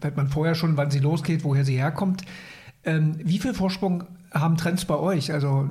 hört 0.00 0.16
man 0.16 0.28
vorher 0.28 0.54
schon, 0.54 0.76
wann 0.76 0.90
sie 0.90 1.00
losgeht, 1.00 1.42
woher 1.42 1.64
sie 1.64 1.76
herkommt. 1.76 2.22
Ähm, 2.84 3.16
wie 3.22 3.38
viel 3.38 3.54
Vorsprung 3.54 4.04
haben 4.32 4.56
Trends 4.56 4.84
bei 4.84 4.96
euch? 4.96 5.32
Also 5.32 5.68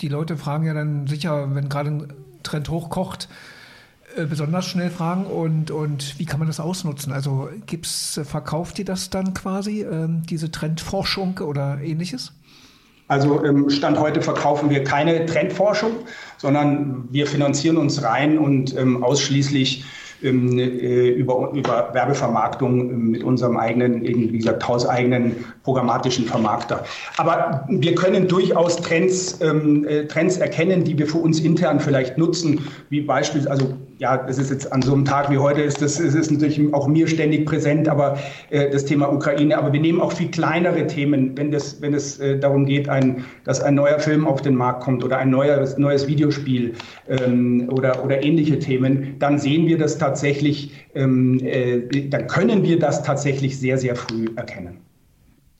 die 0.00 0.08
Leute 0.08 0.36
fragen 0.36 0.66
ja 0.66 0.74
dann 0.74 1.06
sicher, 1.06 1.54
wenn 1.54 1.68
gerade 1.68 1.90
ein 1.90 2.12
Trend 2.42 2.68
hochkocht, 2.68 3.28
besonders 4.26 4.66
schnell 4.66 4.90
fragen 4.90 5.26
und, 5.26 5.70
und 5.70 6.18
wie 6.18 6.24
kann 6.24 6.38
man 6.38 6.48
das 6.48 6.60
ausnutzen? 6.60 7.12
Also 7.12 7.48
gibt's, 7.66 8.16
äh, 8.16 8.24
verkauft 8.24 8.78
ihr 8.78 8.84
das 8.84 9.10
dann 9.10 9.34
quasi, 9.34 9.82
ähm, 9.82 10.22
diese 10.28 10.50
Trendforschung 10.50 11.38
oder 11.38 11.80
ähnliches? 11.80 12.32
Also 13.08 13.44
ähm, 13.44 13.68
Stand 13.70 13.98
heute 13.98 14.22
verkaufen 14.22 14.70
wir 14.70 14.84
keine 14.84 15.26
Trendforschung, 15.26 15.90
sondern 16.38 17.08
wir 17.10 17.26
finanzieren 17.26 17.76
uns 17.76 18.02
rein 18.04 18.38
und 18.38 18.76
ähm, 18.76 19.02
ausschließlich 19.02 19.80
äh, 19.80 19.84
über, 20.22 21.50
über 21.54 21.90
Werbevermarktung 21.92 22.90
ähm, 22.90 23.10
mit 23.10 23.24
unserem 23.24 23.56
eigenen, 23.56 24.02
wie 24.02 24.36
gesagt, 24.36 24.66
hauseigenen 24.66 25.36
programmatischen 25.62 26.26
Vermarkter. 26.26 26.84
Aber 27.16 27.66
wir 27.68 27.94
können 27.94 28.28
durchaus 28.28 28.76
Trends, 28.76 29.40
ähm, 29.40 29.86
äh, 29.86 30.06
Trends 30.06 30.36
erkennen, 30.36 30.84
die 30.84 30.98
wir 30.98 31.06
für 31.06 31.18
uns 31.18 31.40
intern 31.40 31.80
vielleicht 31.80 32.18
nutzen, 32.18 32.60
wie 32.90 33.00
beispielsweise, 33.00 33.50
also 33.50 33.74
ja, 34.00 34.16
das 34.16 34.38
ist 34.38 34.50
jetzt 34.50 34.72
an 34.72 34.80
so 34.80 34.94
einem 34.94 35.04
Tag 35.04 35.30
wie 35.30 35.36
heute, 35.36 35.60
ist 35.60 35.82
das 35.82 36.00
ist, 36.00 36.14
ist 36.14 36.30
natürlich 36.30 36.72
auch 36.72 36.88
mir 36.88 37.06
ständig 37.06 37.44
präsent, 37.44 37.86
aber 37.86 38.16
äh, 38.48 38.70
das 38.70 38.86
Thema 38.86 39.12
Ukraine. 39.12 39.58
Aber 39.58 39.74
wir 39.74 39.80
nehmen 39.80 40.00
auch 40.00 40.12
viel 40.12 40.30
kleinere 40.30 40.86
Themen, 40.86 41.36
wenn, 41.36 41.50
das, 41.50 41.82
wenn 41.82 41.92
es 41.92 42.18
äh, 42.18 42.38
darum 42.38 42.64
geht, 42.64 42.88
ein, 42.88 43.24
dass 43.44 43.60
ein 43.60 43.74
neuer 43.74 43.98
Film 43.98 44.26
auf 44.26 44.40
den 44.40 44.54
Markt 44.54 44.82
kommt 44.82 45.04
oder 45.04 45.18
ein 45.18 45.28
neues, 45.28 45.76
neues 45.76 46.08
Videospiel 46.08 46.72
ähm, 47.08 47.68
oder, 47.70 48.02
oder 48.02 48.22
ähnliche 48.22 48.58
Themen, 48.58 49.16
dann 49.18 49.38
sehen 49.38 49.66
wir 49.66 49.76
das 49.76 49.98
tatsächlich, 49.98 50.09
ähm, 50.94 51.38
äh, 51.40 52.08
dann 52.08 52.26
können 52.26 52.62
wir 52.62 52.78
das 52.78 53.02
tatsächlich 53.02 53.58
sehr, 53.58 53.78
sehr 53.78 53.96
früh 53.96 54.28
erkennen. 54.36 54.78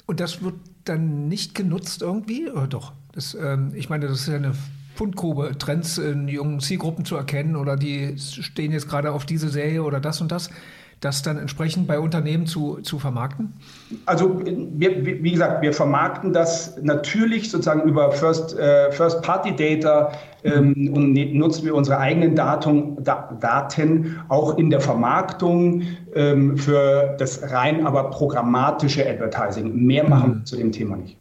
Und 0.07 0.21
das 0.21 0.43
wird 0.43 0.55
dann 0.85 1.29
nicht 1.29 1.55
genutzt 1.55 2.03
irgendwie? 2.03 2.51
Oder 2.51 2.67
doch? 2.67 2.93
Das, 3.13 3.35
ähm, 3.35 3.73
ich 3.75 3.89
meine, 3.89 4.07
das 4.09 4.23
ist 4.23 4.29
ja 4.29 4.37
eine 4.37 4.55
Fundgrube, 4.95 5.57
Trends 5.59 5.99
in 5.99 6.29
jungen 6.29 6.61
Zielgruppen 6.61 7.05
zu 7.05 7.17
erkennen 7.17 7.57
oder 7.57 7.77
die 7.77 8.19
stehen 8.19 8.73
jetzt 8.73 8.89
gerade 8.89 9.13
auf 9.13 9.25
diese 9.25 9.49
Serie 9.49 9.83
oder 9.83 9.99
das 9.99 10.21
und 10.21 10.31
das 10.31 10.51
das 11.01 11.23
dann 11.23 11.39
entsprechend 11.39 11.87
bei 11.87 11.99
Unternehmen 11.99 12.47
zu, 12.47 12.81
zu 12.83 12.99
vermarkten? 12.99 13.55
Also 14.07 14.41
wir, 14.45 15.05
wie 15.05 15.31
gesagt, 15.31 15.63
wir 15.63 15.73
vermarkten 15.73 16.33
das 16.33 16.77
natürlich 16.83 17.51
sozusagen 17.51 17.89
über 17.89 18.13
First, 18.13 18.59
äh, 18.59 18.93
First 18.93 19.23
Party 19.23 19.55
Data 19.57 20.13
ähm, 20.45 20.75
mhm. 20.77 20.93
und 20.93 21.13
ne, 21.13 21.35
nutzen 21.35 21.65
wir 21.65 21.75
unsere 21.75 21.99
eigenen 21.99 22.35
Daten, 22.35 23.03
da, 23.03 23.37
Daten 23.41 24.21
auch 24.29 24.59
in 24.59 24.71
der 24.71 24.81
Vermarktung 24.81 25.83
ähm, 26.15 26.57
für 26.57 27.17
das 27.19 27.51
rein 27.51 27.87
aber 27.87 28.11
programmatische 28.11 29.09
Advertising. 29.09 29.75
Mehr 29.75 30.09
machen 30.09 30.31
wir 30.31 30.37
mhm. 30.37 30.45
zu 30.45 30.57
dem 30.57 30.73
Thema 30.73 30.97
nicht. 30.97 31.20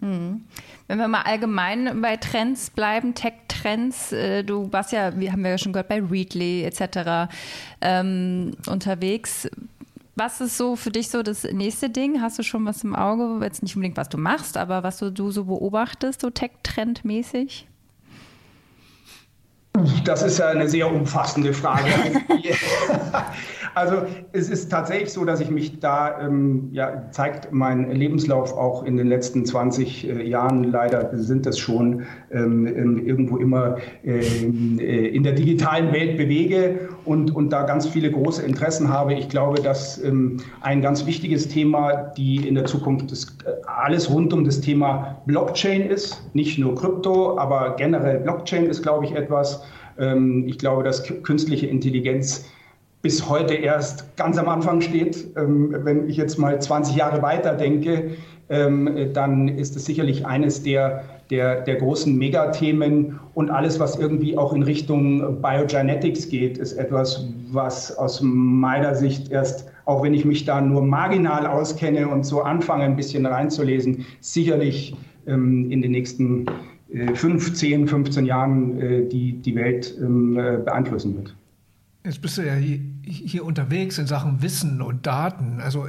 Mhm. 0.00 0.44
Wenn 0.88 0.98
wir 0.98 1.08
mal 1.08 1.22
allgemein 1.22 2.00
bei 2.00 2.16
Trends 2.16 2.70
bleiben, 2.70 3.14
Tech-Trends, 3.14 4.12
äh, 4.12 4.42
du 4.42 4.72
warst 4.72 4.92
ja, 4.92 5.18
wie 5.18 5.30
haben 5.30 5.42
wir 5.42 5.50
ja 5.50 5.58
schon 5.58 5.72
gehört, 5.72 5.88
bei 5.88 6.02
Readly 6.02 6.64
etc. 6.64 7.32
Ähm, 7.80 8.52
unterwegs. 8.66 9.48
Was 10.16 10.40
ist 10.40 10.58
so 10.58 10.76
für 10.76 10.90
dich 10.90 11.08
so 11.08 11.22
das 11.22 11.44
nächste 11.44 11.88
Ding? 11.88 12.20
Hast 12.20 12.38
du 12.38 12.42
schon 12.42 12.64
was 12.66 12.82
im 12.82 12.94
Auge? 12.94 13.44
Jetzt 13.44 13.62
nicht 13.62 13.76
unbedingt, 13.76 13.96
was 13.96 14.08
du 14.08 14.18
machst, 14.18 14.56
aber 14.56 14.82
was 14.82 14.98
du, 14.98 15.10
du 15.10 15.30
so 15.30 15.44
beobachtest, 15.44 16.20
so 16.20 16.30
Tech-Trend-mäßig? 16.30 17.66
Das 20.04 20.22
ist 20.22 20.38
ja 20.38 20.48
eine 20.48 20.68
sehr 20.68 20.90
umfassende 20.90 21.52
Frage. 21.52 21.88
Also 23.74 24.02
es 24.32 24.48
ist 24.48 24.70
tatsächlich 24.70 25.12
so, 25.12 25.24
dass 25.24 25.40
ich 25.40 25.50
mich 25.50 25.78
da, 25.80 26.20
ähm, 26.20 26.68
ja, 26.72 27.10
zeigt 27.10 27.52
mein 27.52 27.90
Lebenslauf 27.90 28.52
auch 28.52 28.84
in 28.84 28.96
den 28.96 29.06
letzten 29.06 29.44
20 29.44 30.08
äh, 30.08 30.28
Jahren, 30.28 30.64
leider 30.64 31.10
sind 31.16 31.46
das 31.46 31.58
schon, 31.58 32.02
ähm, 32.30 32.66
ähm 32.66 33.06
irgendwo 33.06 33.36
immer 33.36 33.76
ähm, 34.04 34.78
äh, 34.80 35.08
in 35.08 35.22
der 35.22 35.32
digitalen 35.34 35.92
Welt 35.92 36.16
bewege 36.16 36.88
und, 37.04 37.34
und 37.34 37.50
da 37.50 37.62
ganz 37.62 37.86
viele 37.86 38.10
große 38.10 38.42
Interessen 38.42 38.88
habe. 38.88 39.14
Ich 39.14 39.28
glaube, 39.28 39.60
dass 39.62 40.02
ähm, 40.02 40.38
ein 40.60 40.82
ganz 40.82 41.06
wichtiges 41.06 41.48
Thema, 41.48 42.12
die 42.16 42.48
in 42.48 42.54
der 42.54 42.64
Zukunft 42.64 43.12
das, 43.12 43.24
äh, 43.44 43.52
alles 43.66 44.10
rund 44.10 44.32
um 44.32 44.44
das 44.44 44.60
Thema 44.60 45.22
Blockchain 45.26 45.82
ist, 45.82 46.22
nicht 46.34 46.58
nur 46.58 46.74
Krypto, 46.74 47.38
aber 47.38 47.76
generell 47.76 48.18
Blockchain 48.18 48.66
ist, 48.66 48.82
glaube 48.82 49.04
ich, 49.04 49.12
etwas, 49.12 49.62
ähm, 49.98 50.44
ich 50.48 50.58
glaube, 50.58 50.82
dass 50.82 51.04
künstliche 51.22 51.66
Intelligenz 51.66 52.44
bis 53.02 53.28
heute 53.28 53.54
erst 53.54 54.16
ganz 54.16 54.36
am 54.38 54.48
Anfang 54.48 54.80
steht. 54.80 55.28
Ähm, 55.36 55.74
wenn 55.84 56.08
ich 56.08 56.16
jetzt 56.16 56.38
mal 56.38 56.60
20 56.60 56.96
Jahre 56.96 57.22
weiter 57.22 57.54
denke, 57.54 58.12
ähm, 58.50 59.10
dann 59.12 59.48
ist 59.48 59.76
es 59.76 59.86
sicherlich 59.86 60.26
eines 60.26 60.62
der, 60.62 61.04
der, 61.30 61.60
der 61.62 61.76
großen 61.76 62.16
Megathemen. 62.16 63.18
Und 63.34 63.50
alles, 63.50 63.78
was 63.78 63.96
irgendwie 63.96 64.36
auch 64.36 64.52
in 64.52 64.62
Richtung 64.62 65.40
Biogenetics 65.40 66.28
geht, 66.28 66.58
ist 66.58 66.72
etwas, 66.74 67.26
was 67.52 67.96
aus 67.96 68.20
meiner 68.22 68.94
Sicht 68.94 69.30
erst, 69.30 69.70
auch 69.84 70.02
wenn 70.02 70.14
ich 70.14 70.24
mich 70.24 70.44
da 70.44 70.60
nur 70.60 70.82
marginal 70.82 71.46
auskenne 71.46 72.08
und 72.08 72.24
so 72.24 72.42
anfange, 72.42 72.84
ein 72.84 72.96
bisschen 72.96 73.24
reinzulesen, 73.24 74.04
sicherlich 74.20 74.96
ähm, 75.26 75.70
in 75.70 75.80
den 75.80 75.92
nächsten 75.92 76.46
5, 77.14 77.54
10, 77.54 77.86
15 77.86 78.26
Jahren 78.26 78.80
äh, 78.80 79.08
die, 79.08 79.34
die 79.34 79.54
Welt 79.54 79.96
äh, 79.96 80.58
beeinflussen 80.58 81.16
wird. 81.16 81.36
Jetzt 82.04 82.22
bist 82.22 82.38
du 82.38 82.46
ja 82.46 82.54
hier, 82.54 83.44
unterwegs 83.44 83.98
in 83.98 84.06
Sachen 84.06 84.40
Wissen 84.40 84.80
und 84.80 85.06
Daten. 85.06 85.60
Also 85.60 85.88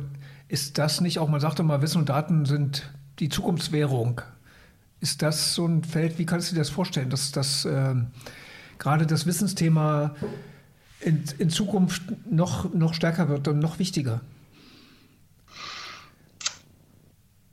ist 0.49 0.77
das 0.77 0.99
nicht 0.99 1.19
auch, 1.19 1.29
man 1.29 1.39
sagte 1.39 1.63
mal, 1.63 1.81
Wissen 1.81 1.99
und 1.99 2.09
Daten 2.09 2.45
sind 2.45 2.91
die 3.19 3.29
Zukunftswährung. 3.29 4.21
Ist 4.99 5.21
das 5.21 5.55
so 5.55 5.65
ein 5.65 5.83
Feld, 5.83 6.19
wie 6.19 6.25
kannst 6.25 6.51
du 6.51 6.55
dir 6.55 6.61
das 6.61 6.69
vorstellen, 6.69 7.09
dass 7.09 7.31
das 7.31 7.63
äh, 7.63 7.95
gerade 8.77 9.07
das 9.07 9.25
Wissensthema 9.25 10.15
in, 10.99 11.23
in 11.37 11.49
Zukunft 11.49 12.03
noch, 12.29 12.73
noch 12.73 12.93
stärker 12.93 13.29
wird 13.29 13.47
und 13.47 13.59
noch 13.59 13.79
wichtiger? 13.79 14.19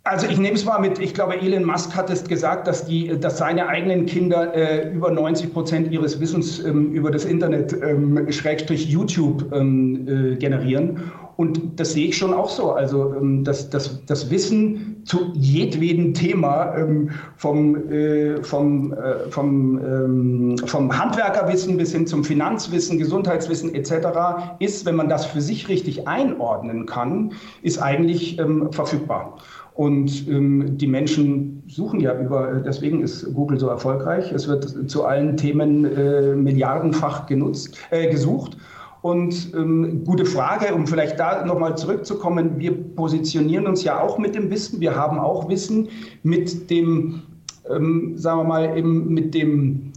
Also 0.08 0.26
ich 0.26 0.38
nehme 0.38 0.54
es 0.54 0.64
mal 0.64 0.78
mit, 0.78 0.98
ich 1.00 1.12
glaube, 1.12 1.38
Elon 1.38 1.64
Musk 1.64 1.94
hat 1.94 2.08
es 2.08 2.24
gesagt, 2.24 2.66
dass, 2.66 2.86
die, 2.86 3.08
dass 3.20 3.36
seine 3.36 3.68
eigenen 3.68 4.06
Kinder 4.06 4.54
äh, 4.54 4.90
über 4.90 5.10
90 5.10 5.52
Prozent 5.52 5.92
ihres 5.92 6.18
Wissens 6.18 6.64
ähm, 6.64 6.92
über 6.92 7.10
das 7.10 7.26
Internet, 7.26 7.76
ähm, 7.82 8.32
Schrägstrich 8.32 8.86
YouTube, 8.86 9.52
ähm, 9.52 10.08
äh, 10.08 10.36
generieren. 10.36 11.02
Und 11.36 11.78
das 11.78 11.92
sehe 11.92 12.08
ich 12.08 12.16
schon 12.16 12.32
auch 12.32 12.48
so. 12.48 12.72
Also 12.72 13.14
ähm, 13.14 13.44
das, 13.44 13.68
das, 13.68 14.04
das 14.06 14.30
Wissen 14.30 15.02
zu 15.04 15.30
jedwedem 15.34 16.14
Thema, 16.14 16.74
ähm, 16.74 17.10
vom, 17.36 17.76
äh, 17.90 18.42
vom, 18.42 18.94
äh, 18.94 19.30
vom, 19.30 19.78
ähm, 19.78 20.56
vom 20.64 20.98
Handwerkerwissen 20.98 21.76
bis 21.76 21.92
hin 21.92 22.06
zum 22.06 22.24
Finanzwissen, 22.24 22.98
Gesundheitswissen 22.98 23.74
etc., 23.74 23.92
ist, 24.58 24.86
wenn 24.86 24.96
man 24.96 25.10
das 25.10 25.26
für 25.26 25.42
sich 25.42 25.68
richtig 25.68 26.08
einordnen 26.08 26.86
kann, 26.86 27.32
ist 27.62 27.78
eigentlich 27.78 28.40
verfügbar. 28.70 29.36
Und 29.78 30.26
ähm, 30.26 30.76
die 30.76 30.88
Menschen 30.88 31.62
suchen 31.68 32.00
ja 32.00 32.12
über, 32.20 32.62
deswegen 32.66 33.00
ist 33.00 33.32
Google 33.32 33.60
so 33.60 33.68
erfolgreich. 33.68 34.32
Es 34.32 34.48
wird 34.48 34.90
zu 34.90 35.04
allen 35.04 35.36
Themen 35.36 35.84
äh, 35.84 36.34
milliardenfach 36.34 37.26
genutzt, 37.26 37.78
äh, 37.90 38.10
gesucht. 38.10 38.56
Und 39.02 39.54
ähm, 39.54 40.02
gute 40.04 40.24
Frage, 40.24 40.74
um 40.74 40.88
vielleicht 40.88 41.20
da 41.20 41.46
nochmal 41.46 41.78
zurückzukommen. 41.78 42.58
Wir 42.58 42.72
positionieren 42.96 43.68
uns 43.68 43.84
ja 43.84 44.00
auch 44.00 44.18
mit 44.18 44.34
dem 44.34 44.50
Wissen. 44.50 44.80
Wir 44.80 44.96
haben 44.96 45.20
auch 45.20 45.48
Wissen 45.48 45.88
mit 46.24 46.70
dem, 46.70 47.22
ähm, 47.70 48.18
sagen 48.18 48.40
wir 48.40 48.44
mal, 48.48 48.76
eben 48.76 49.14
mit 49.14 49.32
dem, 49.32 49.92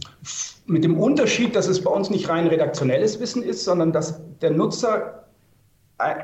mit 0.66 0.84
dem 0.84 0.96
Unterschied, 0.96 1.56
dass 1.56 1.66
es 1.66 1.82
bei 1.82 1.90
uns 1.90 2.08
nicht 2.08 2.28
rein 2.28 2.46
redaktionelles 2.46 3.18
Wissen 3.18 3.42
ist, 3.42 3.64
sondern 3.64 3.90
dass 3.90 4.20
der 4.42 4.52
Nutzer 4.52 5.21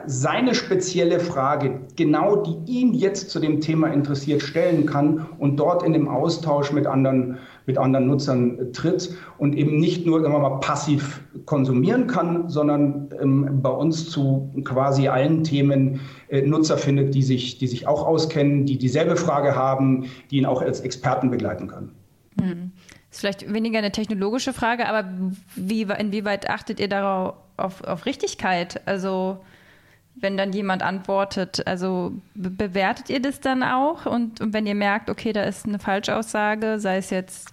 seine 0.06 0.54
spezielle 0.54 1.20
Frage, 1.20 1.80
genau 1.96 2.36
die 2.36 2.56
ihn 2.70 2.94
jetzt 2.94 3.30
zu 3.30 3.40
dem 3.40 3.60
Thema 3.60 3.88
interessiert, 3.88 4.42
stellen 4.42 4.86
kann 4.86 5.26
und 5.38 5.56
dort 5.56 5.82
in 5.82 5.92
dem 5.92 6.08
Austausch 6.08 6.72
mit 6.72 6.86
anderen, 6.86 7.38
mit 7.66 7.78
anderen 7.78 8.06
Nutzern 8.06 8.72
tritt 8.72 9.14
und 9.38 9.54
eben 9.56 9.78
nicht 9.78 10.06
nur 10.06 10.20
sagen 10.20 10.32
wir 10.32 10.40
mal, 10.40 10.60
passiv 10.60 11.20
konsumieren 11.44 12.06
kann, 12.06 12.48
sondern 12.48 13.08
ähm, 13.20 13.60
bei 13.62 13.70
uns 13.70 14.10
zu 14.10 14.52
quasi 14.64 15.08
allen 15.08 15.44
Themen 15.44 16.00
äh, 16.28 16.42
Nutzer 16.42 16.78
findet, 16.78 17.14
die 17.14 17.22
sich, 17.22 17.58
die 17.58 17.66
sich 17.66 17.86
auch 17.86 18.06
auskennen, 18.06 18.66
die 18.66 18.78
dieselbe 18.78 19.16
Frage 19.16 19.54
haben, 19.54 20.06
die 20.30 20.38
ihn 20.38 20.46
auch 20.46 20.62
als 20.62 20.80
Experten 20.80 21.30
begleiten 21.30 21.68
können. 21.68 21.92
Hm. 22.40 22.72
Ist 23.10 23.20
vielleicht 23.20 23.52
weniger 23.52 23.78
eine 23.78 23.92
technologische 23.92 24.52
Frage, 24.52 24.86
aber 24.88 25.08
wie, 25.56 25.82
inwieweit 25.82 26.50
achtet 26.50 26.78
ihr 26.78 26.88
darauf 26.88 27.34
auf, 27.56 27.82
auf 27.84 28.06
Richtigkeit? 28.06 28.82
Also 28.86 29.38
wenn 30.20 30.36
dann 30.36 30.52
jemand 30.52 30.82
antwortet, 30.82 31.66
also 31.66 32.12
be 32.34 32.50
bewertet 32.50 33.10
ihr 33.10 33.20
das 33.20 33.40
dann 33.40 33.62
auch? 33.62 34.06
Und, 34.06 34.40
und, 34.40 34.52
wenn 34.52 34.66
ihr 34.66 34.74
merkt, 34.74 35.10
okay, 35.10 35.32
da 35.32 35.42
ist 35.42 35.66
eine 35.66 35.78
Falschaussage, 35.78 36.78
sei 36.78 36.98
es 36.98 37.10
jetzt, 37.10 37.50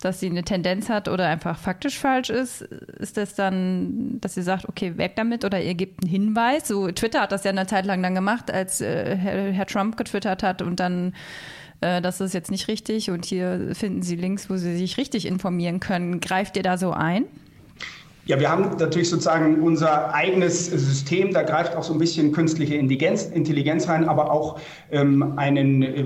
dass 0.00 0.20
sie 0.20 0.26
eine 0.26 0.44
Tendenz 0.44 0.88
hat 0.88 1.08
oder 1.08 1.26
einfach 1.26 1.58
faktisch 1.58 1.98
falsch 1.98 2.30
ist, 2.30 2.62
ist 2.62 3.16
das 3.16 3.34
dann, 3.34 4.20
dass 4.20 4.36
ihr 4.36 4.44
sagt, 4.44 4.68
okay, 4.68 4.96
weg 4.96 5.12
damit 5.16 5.44
oder 5.44 5.60
ihr 5.60 5.74
gebt 5.74 6.02
einen 6.02 6.10
Hinweis? 6.10 6.68
So, 6.68 6.90
Twitter 6.92 7.22
hat 7.22 7.32
das 7.32 7.44
ja 7.44 7.50
eine 7.50 7.66
Zeit 7.66 7.84
lang 7.84 8.02
dann 8.02 8.14
gemacht, 8.14 8.50
als 8.50 8.80
äh, 8.80 9.16
Herr, 9.16 9.52
Herr, 9.52 9.66
Trump 9.66 9.96
getwittert 9.96 10.42
hat 10.42 10.62
und 10.62 10.78
dann 10.78 11.14
äh, 11.80 12.00
das 12.00 12.20
ist 12.20 12.34
jetzt 12.34 12.50
nicht 12.50 12.68
richtig 12.68 13.10
und 13.10 13.24
hier 13.24 13.70
finden 13.74 14.02
Sie 14.02 14.16
Links, 14.16 14.48
wo 14.48 14.56
Sie 14.56 14.76
sich 14.76 14.96
richtig 14.98 15.26
informieren 15.26 15.80
können. 15.80 16.20
Greift 16.20 16.56
ihr 16.56 16.62
da 16.62 16.78
so 16.78 16.92
ein? 16.92 17.24
Ja, 18.28 18.38
wir 18.38 18.50
haben 18.50 18.76
natürlich 18.78 19.08
sozusagen 19.08 19.62
unser 19.62 20.12
eigenes 20.12 20.66
System, 20.66 21.32
da 21.32 21.42
greift 21.44 21.74
auch 21.74 21.82
so 21.82 21.94
ein 21.94 21.98
bisschen 21.98 22.30
künstliche 22.30 22.74
Intelligenz, 22.74 23.24
Intelligenz 23.24 23.88
rein, 23.88 24.06
aber 24.06 24.30
auch 24.30 24.60
ähm, 24.90 25.32
einen, 25.38 25.82
äh, 25.82 26.04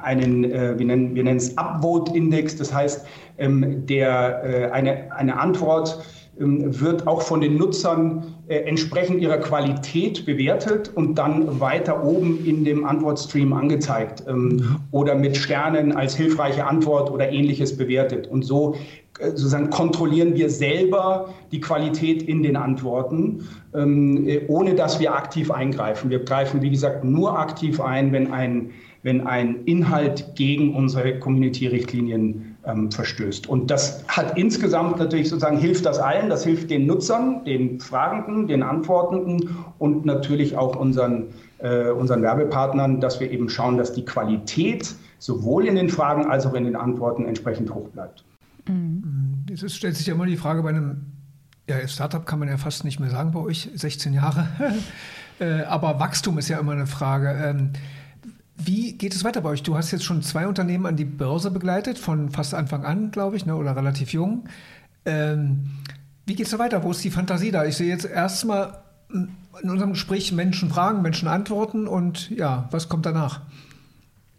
einen 0.00 0.44
äh, 0.44 0.78
wir 0.78 0.86
nennen 0.86 1.16
wir 1.16 1.24
nennen 1.24 1.38
es 1.38 1.58
Upvote-Index, 1.58 2.54
das 2.54 2.72
heißt, 2.72 3.04
ähm, 3.38 3.84
der, 3.86 4.44
äh, 4.44 4.70
eine, 4.70 5.12
eine 5.12 5.40
Antwort 5.40 5.98
ähm, 6.38 6.80
wird 6.80 7.08
auch 7.08 7.22
von 7.22 7.40
den 7.40 7.56
Nutzern 7.56 8.36
äh, 8.46 8.58
entsprechend 8.58 9.20
ihrer 9.20 9.38
Qualität 9.38 10.26
bewertet 10.26 10.92
und 10.94 11.16
dann 11.16 11.58
weiter 11.58 12.04
oben 12.04 12.44
in 12.46 12.64
dem 12.64 12.86
Antwortstream 12.86 13.52
angezeigt 13.52 14.22
ähm, 14.28 14.76
oder 14.92 15.16
mit 15.16 15.36
Sternen 15.36 15.90
als 15.90 16.14
hilfreiche 16.14 16.64
Antwort 16.64 17.10
oder 17.10 17.32
ähnliches 17.32 17.76
bewertet. 17.76 18.28
Und 18.28 18.44
so 18.44 18.76
sozusagen 19.20 19.70
kontrollieren 19.70 20.34
wir 20.34 20.50
selber 20.50 21.34
die 21.52 21.60
Qualität 21.60 22.22
in 22.22 22.42
den 22.42 22.56
Antworten, 22.56 23.48
ähm, 23.74 24.26
äh, 24.26 24.40
ohne 24.48 24.74
dass 24.74 25.00
wir 25.00 25.14
aktiv 25.14 25.50
eingreifen. 25.50 26.10
Wir 26.10 26.24
greifen, 26.24 26.62
wie 26.62 26.70
gesagt, 26.70 27.04
nur 27.04 27.38
aktiv 27.38 27.80
ein, 27.80 28.12
wenn 28.12 28.32
ein, 28.32 28.70
wenn 29.02 29.26
ein 29.26 29.64
Inhalt 29.64 30.34
gegen 30.34 30.74
unsere 30.74 31.18
Community-Richtlinien 31.18 32.56
ähm, 32.66 32.90
verstößt. 32.90 33.48
Und 33.48 33.70
das 33.70 34.04
hat 34.08 34.36
insgesamt 34.36 34.98
natürlich 34.98 35.28
sozusagen, 35.28 35.58
hilft 35.58 35.86
das 35.86 35.98
allen, 35.98 36.28
das 36.28 36.44
hilft 36.44 36.70
den 36.70 36.86
Nutzern, 36.86 37.44
den 37.44 37.80
Fragenden, 37.80 38.46
den 38.46 38.62
Antwortenden 38.62 39.56
und 39.78 40.04
natürlich 40.04 40.56
auch 40.56 40.76
unseren 40.76 41.28
äh, 41.58 41.90
unseren 41.90 42.22
Werbepartnern, 42.22 43.00
dass 43.00 43.20
wir 43.20 43.30
eben 43.30 43.48
schauen, 43.48 43.76
dass 43.76 43.92
die 43.92 44.04
Qualität 44.04 44.94
sowohl 45.18 45.66
in 45.66 45.74
den 45.74 45.88
Fragen 45.88 46.26
als 46.26 46.46
auch 46.46 46.54
in 46.54 46.64
den 46.64 46.76
Antworten 46.76 47.24
entsprechend 47.24 47.74
hoch 47.74 47.88
bleibt. 47.88 48.24
Mhm. 48.68 49.46
Jetzt 49.48 49.74
stellt 49.74 49.96
sich 49.96 50.06
ja 50.06 50.14
immer 50.14 50.26
die 50.26 50.36
Frage 50.36 50.62
bei 50.62 50.70
einem 50.70 51.12
ja, 51.68 51.86
Startup 51.86 52.24
kann 52.24 52.38
man 52.38 52.48
ja 52.48 52.56
fast 52.56 52.84
nicht 52.84 52.98
mehr 52.98 53.10
sagen 53.10 53.32
bei 53.32 53.40
euch, 53.40 53.68
16 53.74 54.12
Jahre. 54.14 54.48
Äh, 55.40 55.62
aber 55.62 56.00
Wachstum 56.00 56.36
ist 56.38 56.48
ja 56.48 56.58
immer 56.58 56.72
eine 56.72 56.88
Frage. 56.88 57.28
Ähm, 57.30 57.70
wie 58.56 58.98
geht 58.98 59.14
es 59.14 59.22
weiter 59.22 59.40
bei 59.40 59.50
euch? 59.50 59.62
Du 59.62 59.76
hast 59.76 59.92
jetzt 59.92 60.02
schon 60.02 60.20
zwei 60.22 60.48
Unternehmen 60.48 60.84
an 60.84 60.96
die 60.96 61.04
Börse 61.04 61.52
begleitet, 61.52 61.96
von 61.96 62.30
fast 62.30 62.54
Anfang 62.54 62.84
an, 62.84 63.12
glaube 63.12 63.36
ich, 63.36 63.46
ne, 63.46 63.54
oder 63.54 63.76
relativ 63.76 64.12
jung. 64.12 64.48
Ähm, 65.04 65.70
wie 66.26 66.34
geht 66.34 66.46
es 66.46 66.50
da 66.50 66.58
weiter? 66.58 66.82
Wo 66.82 66.90
ist 66.90 67.04
die 67.04 67.12
Fantasie 67.12 67.52
da? 67.52 67.64
Ich 67.64 67.76
sehe 67.76 67.86
jetzt 67.86 68.04
erstmal 68.04 68.82
in 69.12 69.70
unserem 69.70 69.92
Gespräch 69.92 70.32
Menschen 70.32 70.70
fragen, 70.70 71.02
Menschen 71.02 71.28
antworten 71.28 71.86
und 71.86 72.30
ja, 72.30 72.68
was 72.72 72.88
kommt 72.88 73.06
danach? 73.06 73.42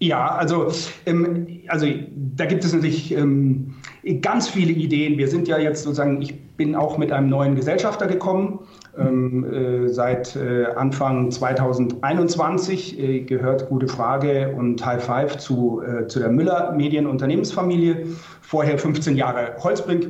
Ja, 0.02 0.36
also, 0.36 0.72
ähm, 1.06 1.62
also 1.68 1.88
da 2.16 2.46
gibt 2.46 2.64
es 2.64 2.74
natürlich 2.74 3.14
ähm, 3.14 3.76
ganz 4.18 4.50
viele 4.50 4.72
Ideen. 4.72 5.18
Wir 5.18 5.28
sind 5.28 5.48
ja 5.48 5.58
jetzt 5.58 5.84
sozusagen, 5.84 6.22
ich 6.22 6.40
bin 6.58 6.76
auch 6.76 6.98
mit 6.98 7.12
einem 7.12 7.30
neuen 7.30 7.56
Gesellschafter 7.56 8.08
gekommen. 8.08 8.60
Ähm, 8.98 9.46
äh, 9.86 9.88
seit 9.88 10.36
äh, 10.36 10.66
Anfang 10.76 11.32
2021 11.32 13.00
äh, 13.00 13.20
gehört 13.22 13.70
Gute 13.70 13.88
Frage 13.88 14.54
und 14.58 14.86
High 14.86 15.04
Five 15.04 15.38
zu, 15.38 15.82
äh, 15.82 16.08
zu 16.08 16.20
der 16.20 16.30
Müller 16.30 16.74
Medienunternehmensfamilie. 16.74 18.08
Vorher 18.42 18.78
15 18.78 19.16
Jahre 19.16 19.56
Holzbrink. 19.64 20.08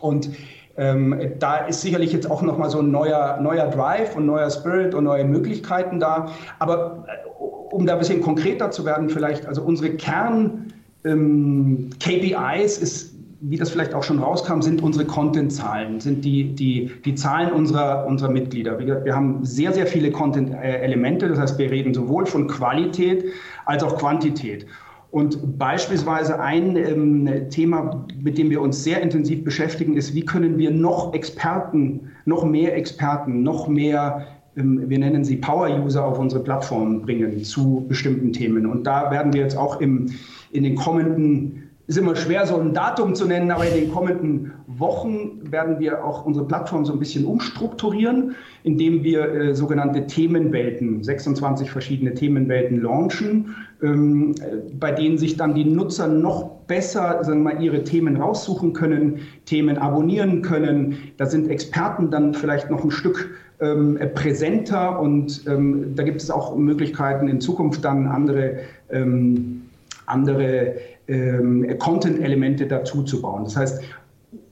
Und 0.00 0.30
ähm, 0.76 1.18
da 1.38 1.58
ist 1.66 1.82
sicherlich 1.82 2.12
jetzt 2.12 2.30
auch 2.30 2.42
nochmal 2.42 2.70
so 2.70 2.80
ein 2.80 2.90
neuer, 2.90 3.38
neuer 3.40 3.68
Drive 3.68 4.16
und 4.16 4.26
neuer 4.26 4.50
Spirit 4.50 4.94
und 4.94 5.04
neue 5.04 5.24
Möglichkeiten 5.24 6.00
da. 6.00 6.30
Aber 6.58 7.04
äh, 7.06 7.28
um 7.70 7.86
da 7.86 7.94
ein 7.94 7.98
bisschen 7.98 8.20
konkreter 8.20 8.70
zu 8.70 8.84
werden, 8.84 9.08
vielleicht, 9.08 9.46
also 9.46 9.62
unsere 9.62 9.90
Kern-KPIs 9.90 11.04
ähm, 11.04 12.82
ist, 12.82 13.19
wie 13.40 13.56
das 13.56 13.70
vielleicht 13.70 13.94
auch 13.94 14.02
schon 14.02 14.18
rauskam, 14.18 14.60
sind 14.60 14.82
unsere 14.82 15.06
Content-Zahlen, 15.06 16.00
sind 16.00 16.24
die, 16.24 16.54
die, 16.54 16.90
die 17.04 17.14
Zahlen 17.14 17.52
unserer, 17.52 18.06
unserer 18.06 18.30
Mitglieder. 18.30 18.76
Gesagt, 18.76 19.04
wir 19.04 19.14
haben 19.14 19.44
sehr, 19.44 19.72
sehr 19.72 19.86
viele 19.86 20.10
Content-Elemente, 20.10 21.28
das 21.28 21.38
heißt, 21.38 21.58
wir 21.58 21.70
reden 21.70 21.94
sowohl 21.94 22.26
von 22.26 22.46
Qualität 22.46 23.24
als 23.64 23.82
auch 23.82 23.98
Quantität. 23.98 24.66
Und 25.10 25.58
beispielsweise 25.58 26.38
ein 26.38 26.76
ähm, 26.76 27.50
Thema, 27.50 28.06
mit 28.22 28.38
dem 28.38 28.50
wir 28.50 28.60
uns 28.60 28.84
sehr 28.84 29.00
intensiv 29.00 29.42
beschäftigen, 29.42 29.96
ist, 29.96 30.14
wie 30.14 30.24
können 30.24 30.56
wir 30.56 30.70
noch 30.70 31.14
Experten, 31.14 32.10
noch 32.26 32.44
mehr 32.44 32.76
Experten, 32.76 33.42
noch 33.42 33.66
mehr 33.66 34.26
ähm, 34.56 34.88
wir 34.88 34.98
nennen 34.98 35.24
sie 35.24 35.36
Power-User 35.36 36.04
auf 36.04 36.18
unsere 36.18 36.42
Plattform 36.42 37.02
bringen 37.02 37.42
zu 37.42 37.84
bestimmten 37.88 38.32
Themen. 38.32 38.66
Und 38.66 38.86
da 38.86 39.10
werden 39.10 39.32
wir 39.32 39.40
jetzt 39.40 39.56
auch 39.56 39.80
im, 39.80 40.06
in 40.52 40.62
den 40.62 40.76
kommenden, 40.76 41.69
ist 41.90 41.96
immer 41.96 42.14
schwer, 42.14 42.46
so 42.46 42.56
ein 42.56 42.72
Datum 42.72 43.16
zu 43.16 43.26
nennen, 43.26 43.50
aber 43.50 43.66
in 43.66 43.74
den 43.74 43.90
kommenden 43.92 44.52
Wochen 44.68 45.50
werden 45.50 45.80
wir 45.80 46.04
auch 46.04 46.24
unsere 46.24 46.46
Plattform 46.46 46.84
so 46.84 46.92
ein 46.92 47.00
bisschen 47.00 47.24
umstrukturieren, 47.24 48.36
indem 48.62 49.02
wir 49.02 49.28
äh, 49.34 49.54
sogenannte 49.56 50.06
Themenwelten, 50.06 51.02
26 51.02 51.68
verschiedene 51.68 52.14
Themenwelten 52.14 52.80
launchen, 52.80 53.56
ähm, 53.82 54.36
bei 54.78 54.92
denen 54.92 55.18
sich 55.18 55.36
dann 55.36 55.52
die 55.52 55.64
Nutzer 55.64 56.06
noch 56.06 56.60
besser 56.68 57.24
sagen 57.24 57.42
wir 57.42 57.54
mal, 57.54 57.62
ihre 57.62 57.82
Themen 57.82 58.16
raussuchen 58.18 58.72
können, 58.72 59.22
Themen 59.44 59.76
abonnieren 59.76 60.42
können. 60.42 60.96
Da 61.16 61.26
sind 61.26 61.50
Experten 61.50 62.12
dann 62.12 62.34
vielleicht 62.34 62.70
noch 62.70 62.84
ein 62.84 62.92
Stück 62.92 63.30
ähm, 63.60 63.98
präsenter 64.14 65.00
und 65.00 65.44
ähm, 65.48 65.96
da 65.96 66.04
gibt 66.04 66.22
es 66.22 66.30
auch 66.30 66.56
Möglichkeiten 66.56 67.26
in 67.26 67.40
Zukunft 67.40 67.84
dann 67.84 68.06
andere, 68.06 68.58
ähm, 68.90 69.62
andere 70.06 70.76
ähm, 71.10 71.78
Content-Elemente 71.78 72.66
dazu 72.66 73.02
zu 73.02 73.20
bauen. 73.20 73.44
Das 73.44 73.56
heißt, 73.56 73.82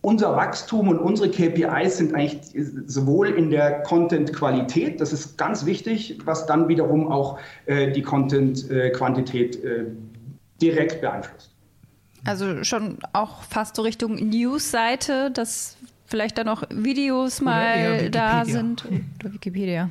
unser 0.01 0.35
Wachstum 0.35 0.89
und 0.89 0.99
unsere 0.99 1.31
KPIs 1.31 1.99
sind 1.99 2.15
eigentlich 2.15 2.41
sowohl 2.87 3.29
in 3.29 3.51
der 3.51 3.83
Content-Qualität, 3.83 5.01
das 5.01 5.13
ist 5.13 5.37
ganz 5.39 5.67
wichtig, 5.67 6.19
was 6.25 6.47
dann 6.47 6.69
wiederum 6.69 7.11
auch 7.11 7.39
äh, 7.67 7.93
die 7.93 8.03
Content-Quantität 8.03 9.63
äh, 9.63 9.85
direkt 10.61 11.01
beeinflusst. 11.01 11.55
Also 12.25 12.65
schon 12.65 12.99
auch 13.13 13.43
fast 13.43 13.77
so 13.77 13.83
Richtung 13.83 14.17
News-Seite, 14.17 15.31
dass 15.31 15.77
vielleicht 16.07 16.39
dann 16.39 16.47
noch 16.47 16.65
Videos 16.71 17.41
mal 17.41 18.11
da 18.11 18.45
sind. 18.45 18.85
Oder 19.21 19.33
Wikipedia. 19.33 19.91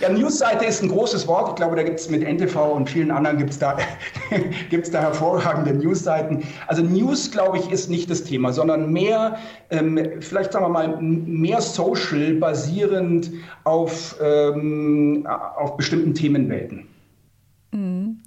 Ja, 0.00 0.10
Newsseite 0.10 0.64
ist 0.64 0.82
ein 0.82 0.88
großes 0.88 1.26
Wort. 1.26 1.50
Ich 1.50 1.54
glaube, 1.54 1.76
da 1.76 1.82
gibt 1.82 1.98
es 1.98 2.10
mit 2.10 2.22
NTV 2.22 2.72
und 2.72 2.90
vielen 2.90 3.10
anderen 3.10 3.38
gibt 3.38 3.50
es 3.50 3.58
da, 3.58 3.76
gibt's 4.70 4.90
da 4.90 5.00
hervorragende 5.00 5.72
Newsseiten. 5.72 6.42
Also 6.66 6.82
News, 6.82 7.30
glaube 7.30 7.58
ich, 7.58 7.70
ist 7.70 7.88
nicht 7.88 8.10
das 8.10 8.24
Thema, 8.24 8.52
sondern 8.52 8.92
mehr, 8.92 9.38
ähm, 9.70 9.98
vielleicht 10.20 10.52
sagen 10.52 10.64
wir 10.64 10.68
mal, 10.68 10.96
mehr 11.00 11.60
social 11.60 12.34
basierend 12.34 13.30
auf, 13.64 14.16
ähm, 14.20 15.26
auf 15.26 15.76
bestimmten 15.76 16.14
Themenwelten. 16.14 16.86
Mhm. 17.72 18.20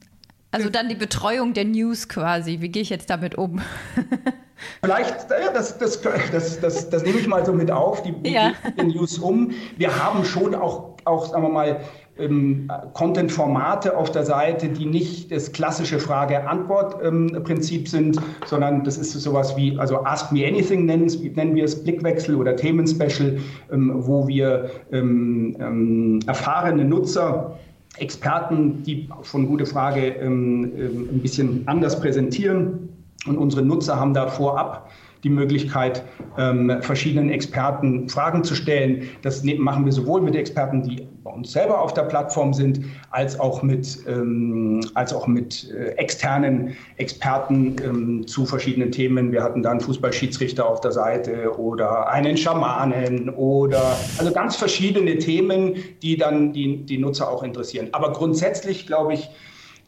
Also 0.52 0.70
dann 0.70 0.90
die 0.90 0.96
Betreuung 0.96 1.54
der 1.54 1.66
News 1.66 2.10
quasi. 2.10 2.62
Wie 2.62 2.70
gehe 2.70 2.82
ich 2.82 2.90
jetzt 2.90 3.10
damit 3.10 3.36
um? 3.36 3.62
Vielleicht, 4.82 5.30
das, 5.30 5.78
das, 5.78 6.02
das, 6.02 6.90
das, 6.90 7.04
nehme 7.04 7.20
ich 7.20 7.28
mal 7.28 7.46
so 7.46 7.54
mit 7.54 7.70
auf, 7.70 8.02
die, 8.02 8.16
ja. 8.28 8.54
die 8.80 8.86
News 8.86 9.20
um. 9.20 9.52
Wir 9.78 10.04
haben 10.04 10.26
schon 10.26 10.56
auch, 10.56 10.97
auch 11.08 11.26
sagen 11.26 11.44
wir 11.44 11.50
mal, 11.50 11.80
ähm, 12.20 12.70
Content-Formate 12.94 13.96
auf 13.96 14.12
der 14.12 14.26
Seite, 14.26 14.70
die 14.70 14.86
nicht 14.86 15.32
das 15.32 15.52
klassische 15.52 16.00
Frage-Antwort-Prinzip 16.00 17.82
ähm, 17.82 17.86
sind, 17.86 18.22
sondern 18.46 18.84
das 18.84 18.98
ist 18.98 19.14
sowas 19.14 19.56
wie, 19.56 19.78
also 19.78 20.04
Ask 20.04 20.32
Me 20.32 20.46
Anything 20.46 20.86
nennen, 20.86 21.12
nennen 21.36 21.56
wir 21.56 21.64
es, 21.64 21.84
Blickwechsel 21.84 22.36
oder 22.36 22.56
Themenspecial, 22.56 23.38
ähm, 23.72 23.94
wo 23.96 24.28
wir 24.28 24.70
ähm, 24.92 25.56
ähm, 25.60 26.20
erfahrene 26.28 26.86
Nutzer 26.86 27.58
Experten, 28.00 28.84
die 28.84 29.10
von 29.24 29.48
Gute 29.48 29.66
Frage 29.66 30.08
ähm, 30.08 30.72
ähm, 30.78 31.10
ein 31.12 31.20
bisschen 31.20 31.64
anders 31.68 32.00
präsentieren. 32.00 32.90
Und 33.26 33.38
unsere 33.38 33.64
Nutzer 33.64 34.00
haben 34.00 34.14
da 34.14 34.28
vorab 34.28 34.90
die 35.24 35.30
Möglichkeit, 35.30 36.04
ähm, 36.38 36.78
verschiedenen 36.82 37.30
Experten 37.30 38.10
Fragen 38.10 38.44
zu 38.44 38.56
stellen. 38.56 39.10
Das 39.22 39.44
ne-, 39.44 39.56
machen 39.56 39.86
wir 39.86 39.92
sowohl 39.92 40.22
mit 40.22 40.36
Experten, 40.36 40.84
die 40.84 41.08
bei 41.24 41.32
uns 41.32 41.52
selber 41.52 41.82
auf 41.82 41.94
der 41.94 42.04
Plattform 42.04 42.54
sind, 42.54 42.82
als 43.12 43.40
auch 43.40 43.62
mit, 43.64 44.00
ähm, 44.08 44.82
als 44.94 45.14
auch 45.14 45.28
mit 45.28 45.70
äh, 45.72 45.90
externen 45.98 46.76
Experten 46.98 47.76
ähm, 47.84 48.28
zu 48.28 48.46
verschiedenen 48.46 48.92
Themen. 48.92 49.32
Wir 49.32 49.44
hatten 49.44 49.64
da 49.64 49.72
einen 49.72 49.82
Fußballschiedsrichter 49.82 50.68
auf 50.68 50.82
der 50.82 50.92
Seite 50.92 51.58
oder 51.58 52.10
einen 52.10 52.38
Schamanen 52.38 53.30
oder 53.30 53.98
also 54.18 54.32
ganz 54.32 54.56
verschiedene 54.56 55.18
Themen, 55.18 55.76
die 56.02 56.18
dann 56.18 56.54
die, 56.54 56.86
die 56.86 56.98
Nutzer 56.98 57.30
auch 57.30 57.44
interessieren. 57.44 57.90
Aber 57.92 58.14
grundsätzlich 58.14 58.88
glaube 58.88 59.14
ich, 59.14 59.30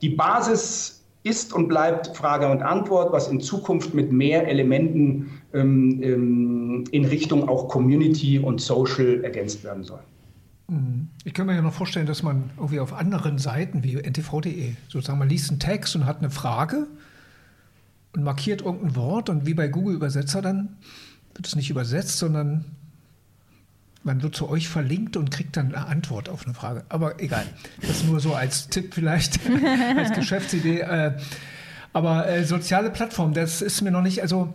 die 0.02 0.10
Basis 0.10 0.99
ist 1.30 1.54
und 1.54 1.68
bleibt 1.68 2.16
Frage 2.16 2.50
und 2.50 2.62
Antwort, 2.62 3.12
was 3.12 3.28
in 3.28 3.40
Zukunft 3.40 3.94
mit 3.94 4.12
mehr 4.12 4.48
Elementen 4.48 5.32
ähm, 5.54 6.02
ähm, 6.02 6.84
in 6.92 7.06
Richtung 7.06 7.48
auch 7.48 7.68
Community 7.68 8.40
und 8.40 8.60
Social 8.60 9.24
ergänzt 9.24 9.64
werden 9.64 9.84
soll. 9.84 10.00
Mhm. 10.68 11.10
Ich 11.24 11.34
kann 11.34 11.48
mir 11.48 11.56
ja 11.56 11.62
noch 11.62 11.74
vorstellen, 11.74 12.06
dass 12.06 12.24
man 12.24 12.50
irgendwie 12.58 12.80
auf 12.80 12.94
anderen 12.94 13.38
Seiten 13.38 13.84
wie 13.84 13.96
ntv.de 13.96 14.74
sozusagen, 14.88 15.20
man 15.20 15.30
liest 15.30 15.50
einen 15.50 15.60
Text 15.60 15.96
und 15.96 16.06
hat 16.06 16.20
eine 16.20 16.30
Frage 16.30 16.88
und 18.16 18.24
markiert 18.24 18.62
irgendein 18.62 18.96
Wort 18.96 19.30
und 19.30 19.46
wie 19.46 19.54
bei 19.54 19.68
Google 19.68 19.96
Übersetzer 19.96 20.42
dann 20.42 20.78
wird 21.36 21.48
es 21.48 21.56
nicht 21.56 21.70
übersetzt, 21.70 22.18
sondern 22.18 22.66
man 24.04 24.22
wird 24.22 24.36
zu 24.36 24.50
euch 24.50 24.70
verlinkt 24.70 25.18
und 25.18 25.32
kriegt 25.32 25.58
dann 25.58 25.76
eine 25.76 25.88
Antwort 25.88 26.30
auf 26.30 26.46
eine 26.46 26.54
Frage. 26.54 26.84
Aber 26.90 27.22
egal, 27.22 27.46
das 27.82 28.04
nur 28.04 28.20
so 28.20 28.34
als 28.34 28.70
Tipp 28.70 28.94
vielleicht, 28.94 29.40
als 29.98 30.14
Geschäftsidee. 30.14 30.80
Äh, 30.80 31.18
aber 31.92 32.28
äh, 32.28 32.46
soziale 32.46 32.92
Plattformen, 32.92 33.34
das 33.34 33.62
ist 33.62 33.82
mir 33.82 33.92
noch 33.92 34.02
nicht, 34.02 34.22
also 34.22 34.54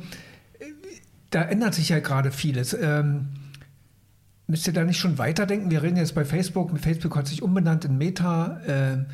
da 1.31 1.43
ändert 1.43 1.75
sich 1.75 1.89
ja 1.89 1.99
gerade 1.99 2.31
vieles. 2.31 2.75
Ähm, 2.75 3.29
müsst 4.47 4.67
ihr 4.67 4.73
da 4.73 4.85
nicht 4.85 4.99
schon 4.99 5.19
weiterdenken? 5.19 5.71
Wir 5.71 5.83
reden 5.83 5.97
jetzt 5.97 6.15
bei 6.15 6.25
Facebook, 6.25 6.79
Facebook 6.79 7.17
hat 7.17 7.27
sich 7.27 7.43
umbenannt 7.43 7.85
in 7.85 7.99
Meta, 7.99 8.61
äh, 8.67 9.05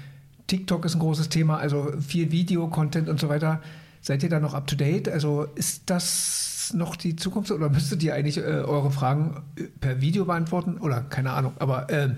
TikTok 0.46 0.84
ist 0.84 0.94
ein 0.94 1.00
großes 1.00 1.28
Thema, 1.28 1.58
also 1.58 1.92
viel 2.00 2.30
Video-Content 2.32 3.08
und 3.08 3.20
so 3.20 3.28
weiter. 3.28 3.62
Seid 4.00 4.22
ihr 4.22 4.28
da 4.28 4.40
noch 4.40 4.54
up 4.54 4.66
to 4.66 4.76
date? 4.76 5.08
Also 5.08 5.44
ist 5.54 5.84
das 5.86 6.49
noch 6.74 6.96
die 6.96 7.16
Zukunft 7.16 7.50
oder 7.50 7.68
müsstet 7.68 8.02
ihr 8.02 8.14
eigentlich 8.14 8.38
äh, 8.38 8.42
eure 8.42 8.90
Fragen 8.90 9.42
äh, 9.56 9.64
per 9.80 10.00
Video 10.00 10.24
beantworten? 10.24 10.78
Oder 10.78 11.02
keine 11.02 11.30
Ahnung, 11.30 11.52
aber 11.58 11.90
äh, 11.90 12.10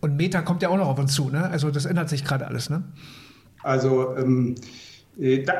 und 0.00 0.16
Meta 0.16 0.42
kommt 0.42 0.62
ja 0.62 0.68
auch 0.68 0.76
noch 0.76 0.88
auf 0.88 0.98
uns 0.98 1.14
zu, 1.14 1.30
ne? 1.30 1.48
Also 1.50 1.70
das 1.70 1.86
ändert 1.86 2.08
sich 2.08 2.24
gerade 2.24 2.46
alles, 2.46 2.68
ne? 2.68 2.82
Also 3.62 4.14
ähm, 4.16 4.54
äh, 5.18 5.42
da, 5.42 5.54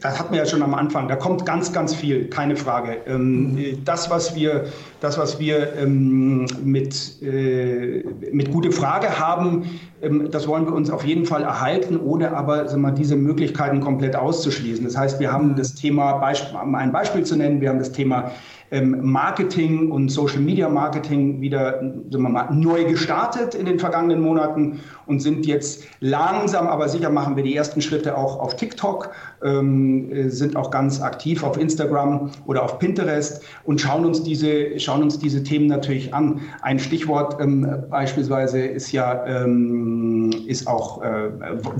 das 0.00 0.18
hatten 0.18 0.32
wir 0.32 0.40
ja 0.40 0.46
schon 0.46 0.62
am 0.62 0.74
Anfang. 0.74 1.08
Da 1.08 1.16
kommt 1.16 1.46
ganz, 1.46 1.72
ganz 1.72 1.94
viel, 1.94 2.28
keine 2.28 2.56
Frage. 2.56 2.98
Ähm, 3.06 3.52
mhm. 3.52 3.58
Äh, 3.58 3.76
das, 3.84 4.10
was 4.10 4.34
wir, 4.34 4.66
das, 5.06 5.18
was 5.18 5.38
wir 5.38 5.74
ähm, 5.76 6.46
mit, 6.64 7.22
äh, 7.22 8.04
mit 8.32 8.50
gute 8.50 8.72
Frage 8.72 9.18
haben, 9.18 9.64
Ähm, 10.02 10.30
das 10.30 10.46
wollen 10.46 10.66
wir 10.66 10.74
uns 10.74 10.90
auf 10.90 11.04
jeden 11.04 11.24
Fall 11.24 11.42
erhalten, 11.42 11.98
ohne 11.98 12.36
aber 12.36 12.68
sagen 12.68 12.94
diese 12.94 13.16
Möglichkeiten 13.16 13.80
komplett 13.80 14.16
auszuschließen. 14.16 14.84
Das 14.84 14.96
heißt, 14.96 15.20
wir 15.20 15.32
haben 15.32 15.56
das 15.56 15.74
Thema, 15.74 16.22
um 16.62 16.74
ein 16.74 16.92
Beispiel 16.92 17.24
zu 17.24 17.36
nennen, 17.36 17.60
wir 17.60 17.70
haben 17.70 17.78
das 17.78 17.92
Thema 17.92 18.30
ähm, 18.72 18.98
Marketing 19.02 19.92
und 19.92 20.08
Social 20.08 20.40
Media 20.40 20.68
Marketing 20.68 21.40
wieder 21.40 21.78
sagen 22.10 22.24
wir 22.24 22.28
mal, 22.28 22.48
neu 22.52 22.84
gestartet 22.84 23.54
in 23.54 23.64
den 23.64 23.78
vergangenen 23.78 24.20
Monaten 24.20 24.80
und 25.06 25.20
sind 25.20 25.46
jetzt 25.46 25.84
langsam, 26.00 26.66
aber 26.66 26.88
sicher 26.88 27.10
machen 27.10 27.36
wir 27.36 27.44
die 27.44 27.54
ersten 27.54 27.80
Schritte 27.80 28.16
auch 28.16 28.40
auf 28.40 28.56
TikTok, 28.56 29.10
ähm, 29.44 30.10
äh, 30.10 30.28
sind 30.30 30.56
auch 30.56 30.70
ganz 30.70 31.00
aktiv 31.00 31.44
auf 31.44 31.56
Instagram 31.58 32.30
oder 32.46 32.64
auf 32.64 32.80
Pinterest 32.80 33.42
und 33.64 33.80
schauen 33.80 34.04
uns 34.04 34.24
diese, 34.24 34.78
schauen 34.80 34.95
uns 35.02 35.18
diese 35.18 35.42
Themen 35.42 35.66
natürlich 35.66 36.12
an. 36.14 36.40
Ein 36.62 36.78
Stichwort 36.78 37.40
ähm, 37.40 37.84
beispielsweise 37.90 38.60
ist 38.60 38.92
ja 38.92 39.24
ähm, 39.26 40.30
ist 40.46 40.66
auch 40.66 41.02
äh, 41.02 41.30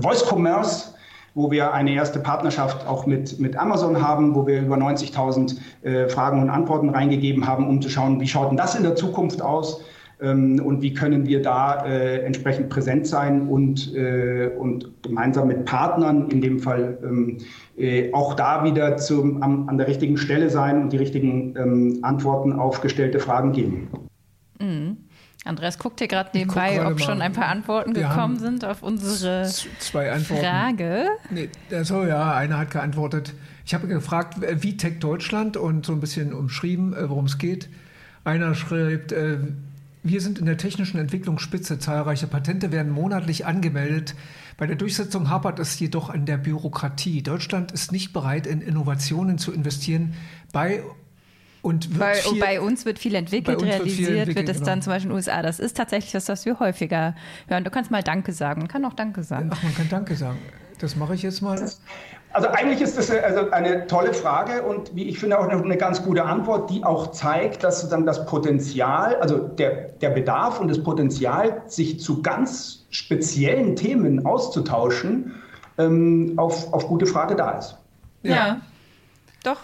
Voice 0.01 0.25
Commerce 0.29 0.93
wo 1.37 1.51
wir 1.51 1.71
eine 1.71 1.93
erste 1.93 2.17
Partnerschaft 2.17 2.87
auch 2.87 3.05
mit, 3.05 3.39
mit 3.39 3.55
Amazon 3.57 4.01
haben, 4.01 4.33
wo 4.33 4.47
wir 4.47 4.59
über 4.59 4.75
90.000 4.75 5.55
äh, 5.83 6.09
Fragen 6.09 6.41
und 6.41 6.49
Antworten 6.49 6.89
reingegeben 6.89 7.45
haben, 7.45 7.67
um 7.69 7.79
zu 7.79 7.89
schauen, 7.89 8.19
wie 8.19 8.27
schaut 8.27 8.49
denn 8.49 8.57
das 8.57 8.73
in 8.73 8.81
der 8.81 8.95
Zukunft 8.95 9.39
aus 9.43 9.81
und 10.19 10.81
wie 10.81 10.93
können 10.93 11.27
wir 11.27 11.43
da 11.43 11.85
äh, 11.85 12.21
entsprechend 12.21 12.69
präsent 12.69 13.05
sein 13.05 13.47
und, 13.47 13.93
äh, 13.95 14.49
und 14.57 15.03
gemeinsam 15.03 15.47
mit 15.47 15.65
Partnern 15.65 16.29
in 16.31 16.41
dem 16.41 16.59
Fall 16.59 16.97
ähm, 17.03 17.37
äh, 17.77 18.11
auch 18.13 18.33
da 18.33 18.63
wieder 18.63 18.97
zum, 18.97 19.43
am, 19.43 19.69
an 19.69 19.77
der 19.77 19.87
richtigen 19.87 20.17
Stelle 20.17 20.49
sein 20.49 20.81
und 20.81 20.91
die 20.91 20.97
richtigen 20.97 21.55
ähm, 21.55 21.99
Antworten 22.01 22.53
auf 22.53 22.81
gestellte 22.81 23.19
Fragen 23.19 23.51
geben. 23.51 23.89
Mhm. 24.59 24.97
Andreas 25.45 25.77
guckt 25.77 25.99
hier 25.99 26.07
gerade 26.07 26.31
nebenbei, 26.33 26.85
ob 26.85 26.99
schon 26.99 27.21
ein 27.21 27.31
paar 27.31 27.47
Antworten 27.47 27.95
Wir 27.95 28.07
gekommen 28.07 28.37
sind 28.37 28.65
auf 28.65 28.83
unsere 28.83 29.45
zwei 29.79 30.11
Antworten. 30.11 30.43
Frage. 30.43 31.05
Nee, 31.29 31.49
also 31.71 32.05
ja, 32.05 32.33
einer 32.33 32.57
hat 32.57 32.71
geantwortet. 32.71 33.33
Ich 33.65 33.73
habe 33.73 33.87
gefragt, 33.87 34.37
wie 34.61 34.77
Tech 34.77 34.99
Deutschland 34.99 35.57
und 35.57 35.85
so 35.85 35.93
ein 35.93 35.99
bisschen 35.99 36.33
umschrieben, 36.33 36.93
äh, 36.93 37.09
worum 37.09 37.25
es 37.25 37.37
geht. 37.37 37.69
Einer 38.23 38.55
schreibt, 38.55 39.11
äh, 39.11 39.37
wir 40.07 40.21
sind 40.21 40.39
in 40.39 40.45
der 40.45 40.57
technischen 40.57 40.99
Entwicklung 40.99 41.39
Spitze. 41.39 41.79
Zahlreiche 41.79 42.27
Patente 42.27 42.71
werden 42.71 42.91
monatlich 42.91 43.45
angemeldet. 43.45 44.15
Bei 44.57 44.65
der 44.65 44.75
Durchsetzung 44.75 45.29
hapert 45.29 45.59
es 45.59 45.79
jedoch 45.79 46.09
an 46.09 46.25
der 46.25 46.37
Bürokratie. 46.37 47.21
Deutschland 47.21 47.71
ist 47.71 47.91
nicht 47.91 48.13
bereit, 48.13 48.47
in 48.47 48.61
Innovationen 48.61 49.37
zu 49.37 49.51
investieren. 49.51 50.13
Bei 50.51 50.81
und 51.61 51.99
bei, 51.99 52.13
viel, 52.13 52.39
bei, 52.39 52.61
uns 52.61 52.85
wird 52.85 52.97
viel 52.97 53.13
entwickelt, 53.15 53.61
realisiert, 53.61 53.85
wird, 53.85 53.95
viel 53.97 54.17
entwickelt, 54.17 54.47
wird 54.47 54.49
es 54.49 54.61
genau. 54.61 54.65
dann 54.71 54.81
zum 54.81 54.93
Beispiel 54.93 55.09
in 55.09 55.09
den 55.09 55.15
USA. 55.17 55.41
Das 55.41 55.59
ist 55.59 55.75
tatsächlich 55.75 56.11
das, 56.11 56.29
was 56.29 56.45
wir 56.45 56.59
häufiger 56.59 57.15
hören. 57.47 57.63
Du 57.63 57.71
kannst 57.71 57.91
mal 57.91 58.03
Danke 58.03 58.31
sagen. 58.31 58.61
Man 58.61 58.67
kann 58.67 58.85
auch 58.85 58.93
Danke 58.93 59.23
sagen. 59.23 59.49
Ach, 59.51 59.61
man 59.63 59.75
kann 59.75 59.89
Danke 59.89 60.15
sagen. 60.15 60.37
Das 60.79 60.95
mache 60.95 61.15
ich 61.15 61.23
jetzt 61.23 61.41
mal. 61.41 61.69
Also 62.37 62.49
eigentlich 62.49 62.81
ist 62.81 62.95
das 62.95 63.09
also 63.09 63.49
eine 63.49 63.87
tolle 63.87 64.13
Frage 64.13 64.61
und 64.61 64.95
wie 64.95 65.05
ich 65.05 65.17
finde 65.17 65.39
auch 65.39 65.49
eine 65.49 65.75
ganz 65.75 66.03
gute 66.03 66.23
Antwort, 66.23 66.69
die 66.69 66.83
auch 66.83 67.09
zeigt, 67.09 67.63
dass 67.63 67.79
sozusagen 67.79 68.05
das 68.05 68.27
Potenzial, 68.27 69.15
also 69.15 69.39
der, 69.39 69.87
der 70.01 70.11
Bedarf 70.11 70.59
und 70.59 70.67
das 70.67 70.83
Potenzial, 70.83 71.63
sich 71.65 71.99
zu 71.99 72.21
ganz 72.21 72.85
speziellen 72.91 73.75
Themen 73.75 74.23
auszutauschen, 74.23 75.33
ähm, 75.79 76.33
auf, 76.37 76.71
auf 76.73 76.87
gute 76.87 77.07
Frage 77.07 77.35
da 77.35 77.57
ist. 77.57 77.75
ja. 78.21 78.35
ja. 78.35 78.61
Doch, 79.43 79.61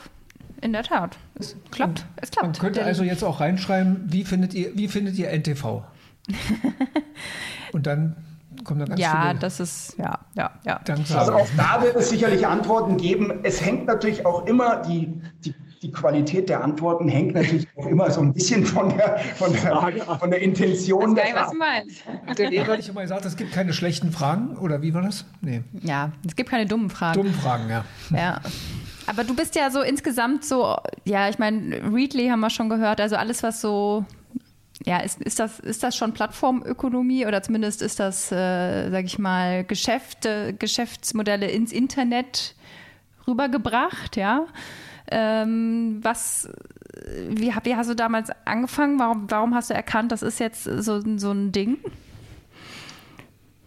in 0.62 0.73
der 0.73 0.81
Tat. 0.81 1.15
Es 1.36 1.55
klappt. 1.69 2.07
Es 2.15 2.31
klappt. 2.31 2.47
Man 2.47 2.53
könnte 2.57 2.83
also 2.83 3.03
jetzt 3.03 3.23
auch 3.23 3.39
reinschreiben, 3.39 4.07
wie 4.07 4.23
findet 4.23 4.55
ihr, 4.55 4.75
wie 4.75 4.88
findet 4.88 5.15
ihr 5.19 5.29
NTV? 5.29 5.83
Und 7.71 7.86
dann 7.86 8.15
kommt 8.63 8.82
dann 8.82 8.89
ganz 8.89 9.02
Ja, 9.02 9.28
viele 9.28 9.39
das 9.39 9.60
ist, 9.60 9.97
ja, 9.97 10.19
ja, 10.36 10.52
ja. 10.65 10.80
Also 11.15 11.34
auch 11.34 11.47
da 11.58 11.82
wird 11.82 11.95
es 11.95 12.10
sicherlich 12.10 12.45
Antworten 12.45 12.97
geben. 12.97 13.39
Es 13.43 13.63
hängt 13.63 13.86
natürlich 13.86 14.26
auch 14.26 14.45
immer 14.45 14.82
die, 14.82 15.21
die 15.45 15.54
die 15.84 15.91
Qualität 15.91 16.47
der 16.47 16.63
Antworten 16.63 17.10
hängt 17.10 17.36
natürlich 17.36 17.67
auch 17.78 17.86
immer 17.88 18.10
so 18.10 18.21
ein 18.21 18.34
bisschen 18.34 18.65
von 18.65 18.89
der, 18.97 19.19
von 19.36 19.52
der, 19.52 20.17
von 20.17 20.32
der 20.32 20.41
Intention. 20.41 21.13
Das 21.15 21.26
ist 21.26 21.34
geil, 21.34 21.41
was 21.43 21.52
du 21.52 21.58
meinst. 21.58 22.04
Der 22.38 22.49
Lehrer 22.49 22.73
hat 22.73 22.80
ich 22.80 22.88
immer 22.89 23.02
gesagt, 23.02 23.26
es 23.26 23.36
gibt 23.36 23.52
keine 23.52 23.73
schlechten 23.73 24.12
Fragen, 24.12 24.58
oder 24.58 24.82
wie 24.82 24.93
war 24.93 25.02
das? 25.02 25.26
Nee. 25.41 25.62
Ja, 25.82 26.12
es 26.26 26.36
gibt 26.36 26.49
keine 26.49 26.65
dummen 26.65 26.89
Fragen. 26.89 27.17
Dummen 27.17 27.34
Fragen, 27.34 27.69
ja. 27.69 27.84
Ja. 28.12 28.39
Aber 29.08 29.26
du 29.26 29.36
bist 29.36 29.56
ja 29.56 29.69
so 29.69 29.82
insgesamt 29.82 30.45
so, 30.45 30.78
ja, 31.04 31.28
ich 31.28 31.38
meine, 31.38 31.82
Readly 31.93 32.30
haben 32.30 32.39
wir 32.39 32.49
schon 32.49 32.69
gehört, 32.69 33.02
also 33.02 33.17
alles, 33.17 33.43
was 33.43 33.60
so, 33.60 34.06
ja, 34.86 34.98
ist, 35.00 35.22
ist, 35.22 35.39
das, 35.39 35.60
ist 35.60 35.84
das 35.84 35.96
schon 35.96 36.13
Plattformökonomie 36.13 37.26
oder 37.26 37.41
zumindest 37.41 37.82
ist 37.82 38.00
das, 38.00 38.32
äh, 38.32 38.89
sag 38.89 39.06
ich 39.06 39.17
mal, 39.17 39.63
Geschäfte, 39.63 40.54
Geschäftsmodelle 40.54 41.50
ins 41.50 41.72
Internet 41.72 42.56
rübergebracht, 43.28 44.17
ja? 44.17 44.46
Ähm, 45.10 46.00
was, 46.02 46.50
wie, 47.30 47.54
wie 47.63 47.76
hast 47.76 47.89
du 47.89 47.96
damals 47.96 48.30
angefangen? 48.46 49.00
Warum, 49.00 49.30
warum 49.30 49.56
hast 49.56 49.69
du 49.69 49.74
erkannt, 49.74 50.12
das 50.12 50.22
ist 50.22 50.39
jetzt 50.39 50.63
so, 50.63 51.02
so 51.17 51.32
ein 51.32 51.52
Ding? 51.52 51.78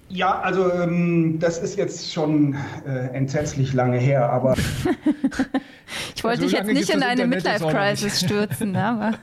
Ja, 0.08 0.40
also 0.40 0.72
ähm, 0.72 1.38
das 1.40 1.58
ist 1.58 1.76
jetzt 1.76 2.12
schon 2.12 2.56
äh, 2.86 3.08
entsetzlich 3.12 3.72
lange 3.72 3.98
her, 3.98 4.30
aber. 4.30 4.54
ich 6.14 6.22
wollte 6.22 6.42
so 6.42 6.44
dich 6.44 6.52
jetzt 6.52 6.66
nicht 6.66 6.90
in 6.90 7.02
eine 7.02 7.26
Midlife-Crisis 7.26 8.20
stürzen, 8.20 8.76
aber. 8.76 9.14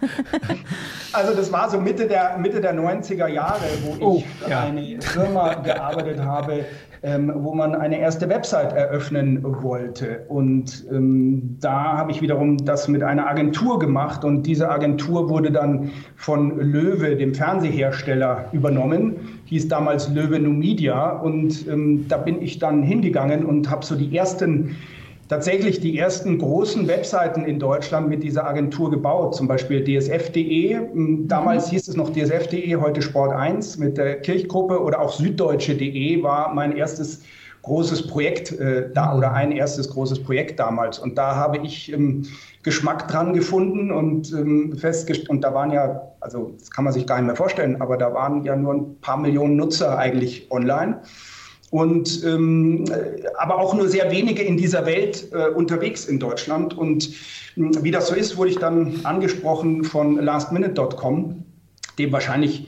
also, 1.13 1.33
das 1.35 1.51
war 1.53 1.69
so 1.69 1.79
Mitte 1.79 2.05
der, 2.05 2.37
Mitte 2.37 2.59
der 2.59 2.75
90er 2.75 3.27
Jahre, 3.27 3.63
wo 3.83 4.05
oh, 4.05 4.17
ich 4.17 4.25
für 4.43 4.49
ja. 4.49 4.63
eine 4.63 5.01
Firma 5.01 5.53
gearbeitet 5.53 6.19
habe, 6.19 6.65
ähm, 7.03 7.33
wo 7.35 7.53
man 7.53 7.75
eine 7.75 7.99
erste 7.99 8.29
Website 8.29 8.71
eröffnen 8.71 9.43
wollte. 9.43 10.23
Und 10.29 10.85
ähm, 10.89 11.57
da 11.59 11.97
habe 11.97 12.11
ich 12.11 12.21
wiederum 12.21 12.57
das 12.57 12.87
mit 12.87 13.03
einer 13.03 13.27
Agentur 13.27 13.77
gemacht. 13.77 14.23
Und 14.23 14.43
diese 14.43 14.69
Agentur 14.69 15.29
wurde 15.29 15.51
dann 15.51 15.91
von 16.15 16.57
Löwe, 16.59 17.17
dem 17.17 17.35
Fernsehersteller, 17.35 18.45
übernommen, 18.53 19.17
hieß 19.45 19.67
damals 19.67 20.09
Löwe 20.09 20.39
Numidia. 20.39 21.09
Und 21.17 21.67
ähm, 21.67 22.05
da 22.07 22.15
bin 22.15 22.41
ich 22.41 22.59
dann 22.59 22.83
hingegangen 22.83 23.43
und 23.43 23.69
habe 23.69 23.85
so 23.85 23.95
die 23.95 24.15
ersten 24.15 24.77
tatsächlich 25.33 25.79
die 25.79 25.97
ersten 25.97 26.37
großen 26.37 26.87
Webseiten 26.87 27.45
in 27.45 27.57
Deutschland 27.57 28.07
mit 28.07 28.21
dieser 28.21 28.45
Agentur 28.45 28.91
gebaut, 28.91 29.33
zum 29.33 29.47
Beispiel 29.47 29.83
dsf.de. 29.83 30.75
Hm, 30.75 31.27
damals 31.27 31.65
mhm. 31.65 31.71
hieß 31.71 31.87
es 31.87 31.95
noch 31.95 32.11
dsf.de, 32.11 32.75
heute 32.75 33.01
Sport 33.01 33.33
1 33.33 33.79
mit 33.79 33.97
der 33.97 34.21
Kirchgruppe 34.21 34.79
oder 34.79 35.01
auch 35.01 35.11
süddeutsche.de 35.11 36.21
war 36.21 36.53
mein 36.53 36.77
erstes 36.77 37.23
großes 37.63 38.05
Projekt 38.05 38.51
äh, 38.59 38.91
da 38.93 39.17
oder 39.17 39.33
ein 39.33 39.51
erstes 39.51 39.89
großes 39.89 40.21
Projekt 40.21 40.59
damals. 40.59 40.99
Und 40.99 41.17
da 41.17 41.35
habe 41.35 41.57
ich 41.63 41.91
ähm, 41.91 42.27
Geschmack 42.61 43.07
dran 43.07 43.33
gefunden 43.33 43.91
und 43.91 44.31
ähm, 44.33 44.77
festgestellt, 44.77 45.31
und 45.31 45.41
da 45.41 45.55
waren 45.55 45.71
ja, 45.71 46.11
also 46.19 46.53
das 46.59 46.69
kann 46.69 46.83
man 46.83 46.93
sich 46.93 47.07
gar 47.07 47.15
nicht 47.15 47.25
mehr 47.25 47.35
vorstellen, 47.35 47.81
aber 47.81 47.97
da 47.97 48.13
waren 48.13 48.43
ja 48.43 48.55
nur 48.55 48.75
ein 48.75 48.99
paar 49.01 49.17
Millionen 49.17 49.55
Nutzer 49.55 49.97
eigentlich 49.97 50.51
online 50.51 50.99
und 51.73 52.23
ähm, 52.23 52.85
aber 53.39 53.57
auch 53.57 53.73
nur 53.73 53.89
sehr 53.89 54.11
wenige 54.11 54.43
in 54.43 54.57
dieser 54.57 54.85
Welt 54.85 55.29
äh, 55.31 55.47
unterwegs 55.49 56.05
in 56.05 56.19
Deutschland. 56.19 56.77
Und 56.77 57.09
äh, 57.57 57.61
wie 57.81 57.89
das 57.89 58.09
so 58.09 58.13
ist, 58.15 58.37
wurde 58.37 58.51
ich 58.51 58.59
dann 58.59 58.99
angesprochen 59.05 59.83
von 59.83 60.17
lastminute.com, 60.17 61.43
dem 61.97 62.11
wahrscheinlich, 62.11 62.67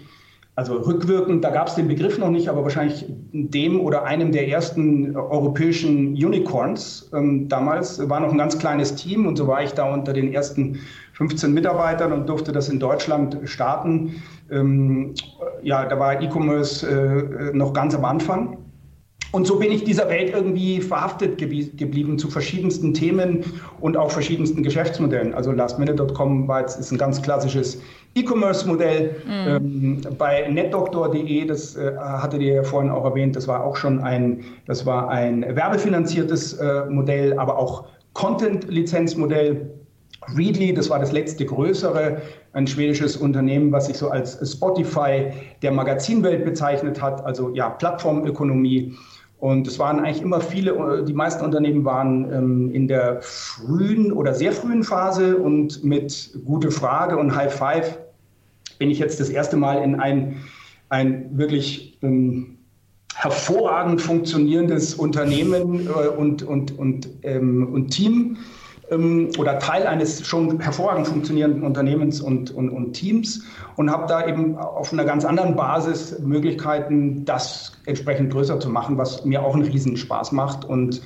also 0.56 0.78
rückwirkend, 0.78 1.44
da 1.44 1.52
gab 1.52 1.68
es 1.68 1.76
den 1.76 1.88
Begriff 1.88 2.18
noch 2.18 2.32
nicht, 2.32 2.48
aber 2.48 2.64
wahrscheinlich 2.64 3.06
dem 3.32 3.80
oder 3.80 4.06
einem 4.06 4.32
der 4.32 4.48
ersten 4.48 5.16
europäischen 5.16 6.14
Unicorns. 6.16 7.08
Ähm, 7.14 7.48
damals 7.48 8.10
war 8.10 8.22
noch 8.22 8.32
ein 8.32 8.40
ganz 8.40 8.58
kleines 8.58 8.96
Team 8.96 9.28
und 9.28 9.36
so 9.36 9.46
war 9.46 9.62
ich 9.62 9.74
da 9.74 9.94
unter 9.94 10.14
den 10.14 10.34
ersten 10.34 10.80
15 11.14 11.54
Mitarbeitern 11.54 12.12
und 12.12 12.28
durfte 12.28 12.52
das 12.52 12.70
in 12.70 12.80
Deutschland 12.80 13.38
starten. 13.44 14.24
Ähm, 14.50 15.14
ja, 15.62 15.86
da 15.86 16.00
war 16.00 16.20
E-Commerce 16.20 16.88
äh, 16.90 17.56
noch 17.56 17.72
ganz 17.72 17.94
am 17.94 18.04
Anfang. 18.04 18.65
Und 19.36 19.46
so 19.46 19.60
bin 19.60 19.70
ich 19.70 19.84
dieser 19.84 20.08
Welt 20.08 20.34
irgendwie 20.34 20.80
verhaftet 20.80 21.38
geblieben 21.38 22.18
zu 22.18 22.30
verschiedensten 22.30 22.94
Themen 22.94 23.44
und 23.82 23.98
auch 23.98 24.10
verschiedensten 24.10 24.64
Geschäftsmodellen. 24.64 25.34
Also 25.34 25.52
lastminute.com 25.52 26.48
war 26.48 26.62
jetzt, 26.62 26.80
ist 26.80 26.90
ein 26.94 26.98
ganz 26.98 27.22
klassisches 27.22 27.82
E-Commerce-Modell. 28.16 29.14
Mhm. 29.26 29.48
Ähm, 29.48 30.02
bei 30.18 30.48
netdoktor.de, 30.50 31.44
das 31.48 31.76
äh, 31.76 31.92
hattet 31.98 32.44
ihr 32.44 32.54
ja 32.54 32.64
vorhin 32.64 32.90
auch 32.90 33.04
erwähnt, 33.04 33.36
das 33.36 33.46
war 33.50 33.66
auch 33.66 33.76
schon 33.76 34.00
ein, 34.00 34.46
das 34.68 34.86
war 34.86 35.10
ein 35.10 35.42
werbefinanziertes 35.54 36.54
äh, 36.54 36.86
Modell, 36.86 37.38
aber 37.38 37.60
auch 37.60 37.88
Content-Lizenzmodell. 38.14 39.70
Readly, 40.34 40.74
das 40.74 40.90
war 40.90 41.00
das 41.00 41.12
letzte 41.12 41.46
größere, 41.46 42.22
ein 42.54 42.68
schwedisches 42.68 43.18
Unternehmen, 43.18 43.74
was 43.74 43.88
sich 43.88 43.98
so 43.98 44.10
als 44.10 44.40
Spotify 44.50 45.34
der 45.62 45.72
Magazinwelt 45.74 46.46
bezeichnet 46.46 47.02
hat, 47.02 47.24
also 47.26 47.54
ja, 47.54 47.70
Plattformökonomie. 47.70 48.96
Und 49.40 49.68
es 49.68 49.80
waren 49.80 50.00
eigentlich 50.00 50.22
immer 50.22 50.40
viele, 50.40 51.04
die 51.04 51.14
meisten 51.14 51.44
Unternehmen 51.44 51.84
waren 51.84 52.32
ähm, 52.34 52.72
in 52.74 52.88
der 52.88 53.22
frühen 53.22 54.12
oder 54.12 54.34
sehr 54.34 54.54
frühen 54.54 54.84
Phase 54.84 55.38
und 55.38 55.84
mit 55.84 56.40
gute 56.46 56.72
Frage 56.72 57.18
und 57.18 57.36
High 57.36 57.54
Five 57.54 58.00
bin 58.80 58.90
ich 58.90 59.00
jetzt 59.00 59.20
das 59.20 59.30
erste 59.30 59.58
Mal 59.58 59.84
in 59.84 59.96
ein, 59.96 60.38
ein 60.90 61.38
wirklich 61.38 61.98
ähm, 62.02 62.58
hervorragend 63.14 64.02
funktionierendes 64.02 64.96
Unternehmen 64.96 65.88
äh, 65.88 66.08
und, 66.08 66.44
und, 66.44 66.78
und, 66.78 67.10
ähm, 67.24 67.68
und 67.74 67.90
Team 67.90 68.38
ähm, 68.90 69.30
oder 69.38 69.60
Teil 69.60 69.88
eines 69.88 70.26
schon 70.26 70.60
hervorragend 70.60 71.08
funktionierenden 71.08 71.64
Unternehmens 71.64 72.22
und, 72.22 72.52
und, 72.52 72.70
und 72.70 72.94
Teams 72.94 73.44
und 73.76 73.92
habe 73.92 74.06
da 74.08 74.28
eben 74.28 74.58
auf 74.58 74.92
einer 74.94 75.06
ganz 75.06 75.26
anderen 75.26 75.56
Basis 75.56 76.20
Möglichkeiten, 76.20 77.26
das 77.26 77.74
entsprechend 77.86 78.32
größer 78.32 78.60
zu 78.60 78.70
machen, 78.70 78.98
was 78.98 79.26
mir 79.26 79.44
auch 79.44 79.54
einen 79.54 79.64
Riesenspaß 79.64 80.32
macht 80.32 80.66
und 80.66 81.02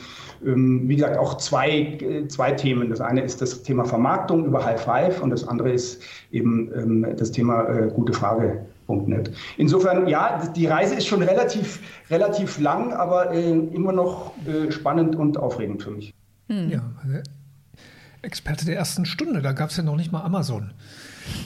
ähm, 0.45 0.87
wie 0.87 0.95
gesagt, 0.95 1.17
auch 1.17 1.37
zwei, 1.37 1.69
äh, 1.69 2.27
zwei 2.27 2.51
Themen. 2.51 2.89
Das 2.89 3.01
eine 3.01 3.21
ist 3.21 3.41
das 3.41 3.63
Thema 3.63 3.85
Vermarktung 3.85 4.45
über 4.45 4.63
High 4.63 4.81
Five 4.81 5.21
und 5.21 5.31
das 5.31 5.47
andere 5.47 5.71
ist 5.71 6.01
eben 6.31 6.71
ähm, 6.73 7.15
das 7.17 7.31
Thema 7.31 7.67
äh, 7.67 7.91
gute 7.93 8.13
Frage.net. 8.13 9.31
Insofern, 9.57 10.07
ja, 10.07 10.41
die 10.55 10.67
Reise 10.67 10.95
ist 10.95 11.07
schon 11.07 11.21
relativ, 11.21 11.81
relativ 12.09 12.59
lang, 12.59 12.93
aber 12.93 13.33
äh, 13.33 13.51
immer 13.51 13.91
noch 13.91 14.31
äh, 14.47 14.71
spannend 14.71 15.15
und 15.15 15.37
aufregend 15.37 15.83
für 15.83 15.91
mich. 15.91 16.13
Hm. 16.47 16.69
Ja, 16.69 16.81
Experte 18.21 18.65
der 18.65 18.75
ersten 18.75 19.05
Stunde, 19.05 19.41
da 19.41 19.53
gab 19.53 19.69
es 19.69 19.77
ja 19.77 19.83
noch 19.83 19.95
nicht 19.95 20.11
mal 20.11 20.23
Amazon. 20.23 20.71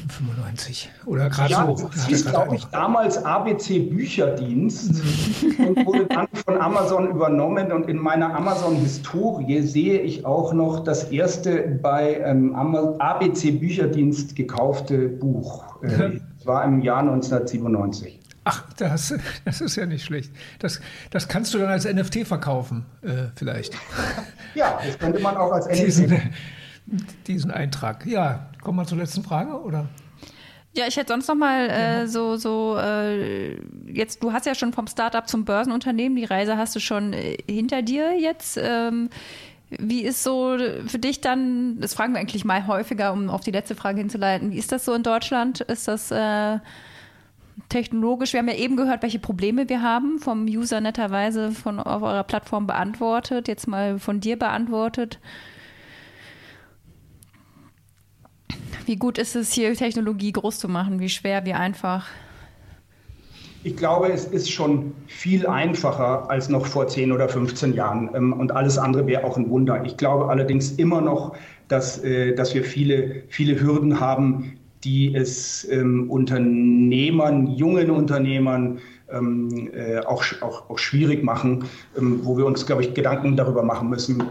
95 0.09 0.89
oder 1.05 1.29
gerade 1.29 1.51
ja, 1.51 1.75
so. 1.75 1.89
Das 1.93 2.07
hieß, 2.07 2.25
glaube 2.25 2.55
ich, 2.55 2.65
damals 2.65 3.17
ABC 3.17 3.79
Bücherdienst 3.79 4.91
und 5.59 5.85
wurde 5.85 6.05
dann 6.05 6.27
von 6.45 6.57
Amazon 6.57 7.09
übernommen. 7.09 7.71
Und 7.71 7.89
in 7.89 7.97
meiner 7.97 8.33
Amazon-Historie 8.33 9.61
sehe 9.61 9.99
ich 9.99 10.25
auch 10.25 10.53
noch 10.53 10.83
das 10.83 11.05
erste 11.05 11.79
bei 11.81 12.21
ähm, 12.23 12.55
ABC 12.55 13.51
Bücherdienst 13.51 14.35
gekaufte 14.35 15.09
Buch. 15.09 15.81
Äh, 15.83 16.19
das 16.37 16.45
war 16.45 16.63
im 16.63 16.81
Jahr 16.81 16.99
1997. 16.99 18.19
Ach, 18.45 18.63
das, 18.77 19.13
das 19.45 19.61
ist 19.61 19.75
ja 19.75 19.85
nicht 19.85 20.05
schlecht. 20.05 20.31
Das, 20.59 20.81
das 21.11 21.27
kannst 21.27 21.53
du 21.53 21.59
dann 21.59 21.69
als 21.69 21.85
NFT 21.85 22.25
verkaufen, 22.25 22.85
äh, 23.01 23.27
vielleicht. 23.35 23.75
Ja, 24.55 24.79
das 24.85 24.99
könnte 24.99 25.19
man 25.19 25.35
auch 25.37 25.51
als 25.51 25.67
NFT. 25.67 25.85
Diesen, 25.85 26.21
diesen 27.27 27.51
Eintrag. 27.51 28.05
Ja, 28.05 28.49
kommen 28.61 28.77
wir 28.77 28.85
zur 28.85 28.97
letzten 28.97 29.23
Frage, 29.23 29.61
oder? 29.61 29.87
Ja, 30.75 30.85
ich 30.87 30.97
hätte 30.97 31.13
sonst 31.13 31.27
noch 31.27 31.35
mal 31.35 31.69
äh, 31.69 32.07
so 32.07 32.35
so 32.35 32.77
äh, 32.77 33.59
jetzt. 33.91 34.23
Du 34.23 34.33
hast 34.33 34.47
ja 34.47 34.55
schon 34.55 34.73
vom 34.73 34.87
Startup 34.87 35.27
zum 35.27 35.45
Börsenunternehmen 35.45 36.15
die 36.15 36.25
Reise 36.25 36.57
hast 36.57 36.75
du 36.75 36.79
schon 36.79 37.13
äh, 37.13 37.37
hinter 37.47 37.83
dir 37.83 38.19
jetzt. 38.19 38.57
Ähm, 38.59 39.09
wie 39.69 40.01
ist 40.03 40.23
so 40.23 40.57
für 40.87 40.99
dich 40.99 41.21
dann? 41.21 41.79
Das 41.79 41.93
fragen 41.93 42.13
wir 42.13 42.19
eigentlich 42.19 42.43
mal 42.43 42.65
häufiger, 42.65 43.13
um 43.13 43.29
auf 43.29 43.41
die 43.41 43.51
letzte 43.51 43.75
Frage 43.75 43.99
hinzuleiten. 43.99 44.51
Wie 44.51 44.57
ist 44.57 44.71
das 44.71 44.85
so 44.85 44.93
in 44.93 45.03
Deutschland? 45.03 45.61
Ist 45.61 45.87
das 45.87 46.09
äh, 46.09 46.57
technologisch? 47.69 48.33
Wir 48.33 48.39
haben 48.39 48.47
ja 48.47 48.55
eben 48.55 48.75
gehört, 48.75 49.03
welche 49.03 49.19
Probleme 49.19 49.69
wir 49.69 49.83
haben 49.83 50.17
vom 50.17 50.45
User 50.45 50.81
netterweise 50.81 51.51
von 51.51 51.79
auf 51.79 52.01
eurer 52.01 52.23
Plattform 52.23 52.65
beantwortet. 52.65 53.47
Jetzt 53.47 53.67
mal 53.67 53.99
von 53.99 54.19
dir 54.19 54.37
beantwortet. 54.37 55.19
Wie 58.85 58.97
gut 58.97 59.17
ist 59.17 59.35
es 59.35 59.53
hier, 59.53 59.73
Technologie 59.75 60.31
groß 60.33 60.59
zu 60.59 60.67
machen? 60.67 60.99
Wie 60.99 61.09
schwer, 61.09 61.45
wie 61.45 61.53
einfach? 61.53 62.07
Ich 63.65 63.77
glaube, 63.77 64.11
es 64.11 64.25
ist 64.25 64.51
schon 64.51 64.93
viel 65.07 65.47
einfacher 65.47 66.29
als 66.29 66.49
noch 66.49 66.65
vor 66.65 66.87
10 66.87 67.13
oder 67.13 67.29
15 67.29 67.73
Jahren. 67.73 68.09
Ähm, 68.13 68.33
und 68.33 68.51
alles 68.51 68.77
andere 68.77 69.07
wäre 69.07 69.23
auch 69.23 69.37
ein 69.37 69.49
Wunder. 69.49 69.83
Ich 69.85 69.95
glaube 69.95 70.27
allerdings 70.27 70.73
immer 70.73 70.99
noch, 70.99 71.35
dass, 71.69 72.03
äh, 72.03 72.35
dass 72.35 72.53
wir 72.53 72.65
viele, 72.65 73.23
viele 73.29 73.59
Hürden 73.61 74.01
haben, 74.01 74.59
die 74.83 75.15
es 75.15 75.65
ähm, 75.71 76.09
Unternehmern, 76.09 77.47
jungen 77.47 77.89
Unternehmern, 77.89 78.79
ähm, 79.09 79.69
äh, 79.73 79.99
auch, 79.99 80.25
auch, 80.41 80.69
auch 80.69 80.77
schwierig 80.77 81.23
machen, 81.23 81.63
wo 81.95 82.37
wir 82.37 82.45
uns, 82.45 82.65
glaube 82.65 82.81
ich, 82.81 82.93
Gedanken 82.93 83.37
darüber 83.37 83.63
machen 83.63 83.89
müssen. 83.89 84.23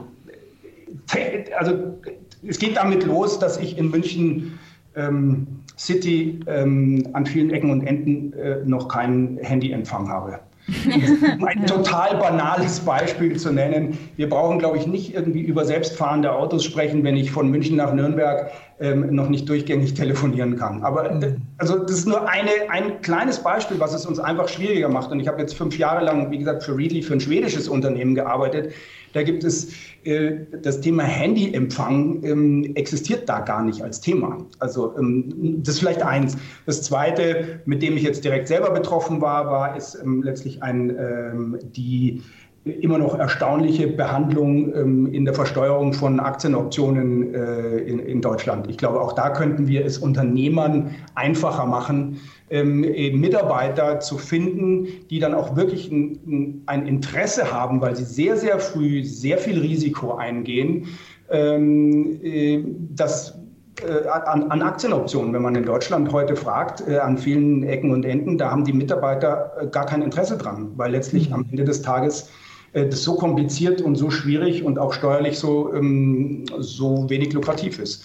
Also 1.57 1.99
es 2.47 2.59
geht 2.59 2.77
damit 2.77 3.05
los, 3.05 3.39
dass 3.39 3.59
ich 3.59 3.79
in 3.79 3.91
München 3.91 4.59
ähm, 4.97 5.47
City 5.79 6.41
ähm, 6.47 7.09
an 7.13 7.27
vielen 7.27 7.51
Ecken 7.51 7.71
und 7.71 7.87
Enden 7.87 8.33
äh, 8.35 8.57
noch 8.65 8.89
keinen 8.89 9.39
Handyempfang 9.39 10.09
habe. 10.09 10.41
um 10.69 11.45
ein 11.45 11.67
total 11.67 12.19
banales 12.19 12.81
Beispiel 12.81 13.37
zu 13.37 13.53
nennen. 13.53 13.99
Wir 14.17 14.29
brauchen, 14.29 14.59
glaube 14.59 14.79
ich, 14.79 14.87
nicht 14.87 15.15
irgendwie 15.15 15.41
über 15.41 15.65
selbstfahrende 15.65 16.33
Autos 16.33 16.65
sprechen, 16.65 17.03
wenn 17.03 17.17
ich 17.17 17.33
von 17.33 17.51
München 17.51 17.77
nach 17.77 17.93
Nürnberg 17.93 18.51
ähm, 18.83 19.15
noch 19.15 19.29
nicht 19.29 19.49
durchgängig 19.49 19.95
telefonieren 19.95 20.57
kann. 20.57 20.83
Aber 20.83 21.23
äh, 21.23 21.37
also 21.59 21.79
das 21.79 21.99
ist 21.99 22.07
nur 22.07 22.29
eine, 22.29 22.51
ein 22.69 23.01
kleines 23.01 23.39
Beispiel, 23.39 23.79
was 23.79 23.95
es 23.95 24.05
uns 24.05 24.19
einfach 24.19 24.49
schwieriger 24.49 24.89
macht. 24.89 25.13
Und 25.13 25.21
ich 25.21 25.29
habe 25.29 25.41
jetzt 25.41 25.55
fünf 25.55 25.79
Jahre 25.79 26.05
lang, 26.05 26.31
wie 26.33 26.39
gesagt, 26.39 26.65
für 26.65 26.77
Readly, 26.77 27.03
für 27.03 27.15
ein 27.15 27.21
schwedisches 27.21 27.69
Unternehmen 27.69 28.15
gearbeitet. 28.17 28.73
Da 29.13 29.23
gibt 29.23 29.45
es 29.45 29.73
äh, 30.05 30.33
das 30.63 30.81
Thema 30.81 31.05
Handyempfang 31.05 32.25
ähm, 32.25 32.73
existiert 32.75 33.29
da 33.29 33.41
gar 33.41 33.63
nicht 33.63 33.83
als 33.83 34.01
Thema. 34.01 34.39
Also 34.59 34.97
ähm, 34.99 35.63
das 35.63 35.75
ist 35.75 35.81
vielleicht 35.81 36.03
eins. 36.03 36.37
Das 36.67 36.83
zweite, 36.83 37.61
mit 37.67 37.83
dem 37.83 37.97
ich 37.97 38.03
jetzt 38.03 38.25
direkt 38.25 38.49
selber 38.49 38.71
betroffen 38.71 39.21
war, 39.21 39.47
war 39.47 39.77
ist 39.77 39.95
ähm, 40.03 40.23
letztlich 40.23 40.63
ein 40.63 40.91
ähm, 40.91 41.59
die 41.63 42.23
immer 42.65 42.99
noch 42.99 43.19
erstaunliche 43.19 43.89
Behandlung 43.89 44.73
ähm, 44.75 45.13
in 45.13 45.25
der 45.25 45.35
Versteuerung 45.35 45.93
von 45.93 46.21
Aktienoptionen 46.21 47.35
äh, 47.35 47.79
in, 47.79 47.99
in, 47.99 48.21
Deutschland. 48.21 48.69
Ich 48.71 48.79
glaube, 48.79 49.01
auch 49.01 49.15
da 49.15 49.31
könnten 49.31 49.67
wir 49.67 49.85
es 49.85 49.99
Unternehmern 49.99 50.95
einfacher 51.17 51.67
machen, 51.67 52.21
ähm, 52.51 52.83
Mitarbeiter 53.19 53.99
zu 53.99 54.17
finden, 54.17 54.87
die 55.11 55.19
dann 55.19 55.35
auch 55.35 55.57
wirklich 55.57 55.91
ein, 55.91 56.63
ein, 56.67 56.87
Interesse 56.87 57.53
haben, 57.53 57.81
weil 57.81 57.97
sie 57.97 58.05
sehr, 58.05 58.37
sehr 58.37 58.61
früh 58.61 59.03
sehr 59.03 59.39
viel 59.39 59.59
Risiko 59.59 60.15
eingehen, 60.15 60.87
ähm, 61.31 62.21
äh, 62.23 62.63
das 62.91 63.41
äh, 63.81 64.07
an, 64.07 64.53
an, 64.53 64.63
Aktienoptionen, 64.63 65.33
wenn 65.33 65.43
man 65.43 65.57
in 65.57 65.65
Deutschland 65.65 66.13
heute 66.13 66.37
fragt, 66.37 66.87
äh, 66.87 66.99
an 66.99 67.19
vielen 67.19 67.65
Ecken 67.65 67.91
und 67.91 68.05
Enden, 68.05 68.39
da 68.39 68.53
haben 68.53 68.65
die 68.65 68.73
Mitarbeiter 68.73 69.51
äh, 69.61 69.67
gar 69.67 69.87
kein 69.87 70.03
Interesse 70.03 70.39
dran, 70.39 70.71
weil 70.77 70.93
letztlich 70.93 71.29
mhm. 71.31 71.35
am 71.35 71.47
Ende 71.51 71.65
des 71.65 71.83
Tages 71.83 72.29
äh, 72.29 72.52
das 72.73 73.03
so 73.03 73.15
kompliziert 73.15 73.81
und 73.81 73.97
so 73.97 74.11
schwierig 74.11 74.65
und 74.65 74.79
auch 74.79 74.93
steuerlich 74.93 75.39
so, 75.39 75.73
ähm, 75.75 76.45
so 76.59 77.09
wenig 77.09 77.33
lukrativ 77.33 77.79
ist. 77.79 78.05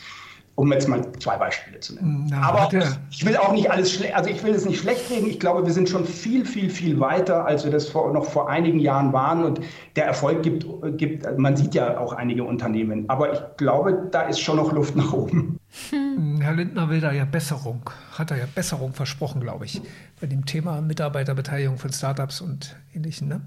Um 0.56 0.72
jetzt 0.72 0.88
mal 0.88 1.12
zwei 1.20 1.38
Beispiele 1.38 1.80
zu 1.80 1.94
nennen. 1.94 2.26
Na, 2.32 2.42
Aber 2.42 2.70
ich 3.12 3.24
will 3.24 3.38
auch 3.38 3.52
nicht 3.52 3.70
alles 3.70 3.92
schlecht, 3.92 4.16
also 4.16 4.28
ich 4.32 4.44
will 4.44 4.56
es 4.56 4.66
nicht 4.66 4.80
schlecht 4.80 5.08
reden. 5.12 5.28
Ich 5.28 5.40
glaube, 5.40 5.64
wir 5.64 5.72
sind 5.72 5.88
schon 5.88 6.04
viel, 6.04 6.46
viel, 6.46 6.72
viel 6.72 7.00
weiter, 7.00 7.46
als 7.46 7.64
wir 7.64 7.72
das 7.72 7.88
vor, 7.88 8.12
noch 8.12 8.26
vor 8.26 8.50
einigen 8.50 8.80
Jahren 8.80 9.14
waren. 9.14 9.44
Und 9.44 9.62
der 9.96 10.06
Erfolg 10.06 10.42
gibt, 10.42 10.66
gibt, 10.98 11.38
man 11.38 11.56
sieht 11.56 11.76
ja 11.76 12.00
auch 12.00 12.12
einige 12.12 12.44
Unternehmen. 12.44 13.08
Aber 13.08 13.34
ich 13.34 13.40
glaube, 13.58 14.10
da 14.12 14.24
ist 14.24 14.40
schon 14.40 14.56
noch 14.56 14.72
Luft 14.72 14.96
nach 14.96 15.14
oben. 15.14 15.60
Hm. 15.92 16.42
Herr 16.42 16.54
Lindner 16.54 16.90
will 16.90 17.02
da 17.02 17.12
ja 17.12 17.26
Besserung, 17.26 17.92
hat 18.18 18.32
er 18.32 18.38
ja 18.38 18.48
Besserung 18.54 18.94
versprochen, 18.94 19.42
glaube 19.42 19.66
ich, 19.66 19.80
bei 20.20 20.26
dem 20.26 20.48
Thema 20.48 20.82
Mitarbeiterbeteiligung 20.82 21.78
von 21.78 21.94
Startups 21.94 22.42
und 22.42 22.76
Ähnlichem. 22.96 23.28
Ne? 23.28 23.42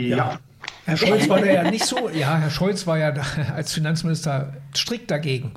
Ja. 0.00 0.16
ja. 0.16 0.38
Herr 0.84 0.96
Scholz 0.96 1.28
war 1.28 1.40
da 1.40 1.46
ja 1.46 1.70
nicht 1.70 1.84
so, 1.84 2.08
ja, 2.08 2.36
Herr 2.36 2.50
Scholz 2.50 2.86
war 2.86 2.98
ja 2.98 3.12
als 3.54 3.72
Finanzminister 3.72 4.54
strikt 4.74 5.10
dagegen. 5.10 5.52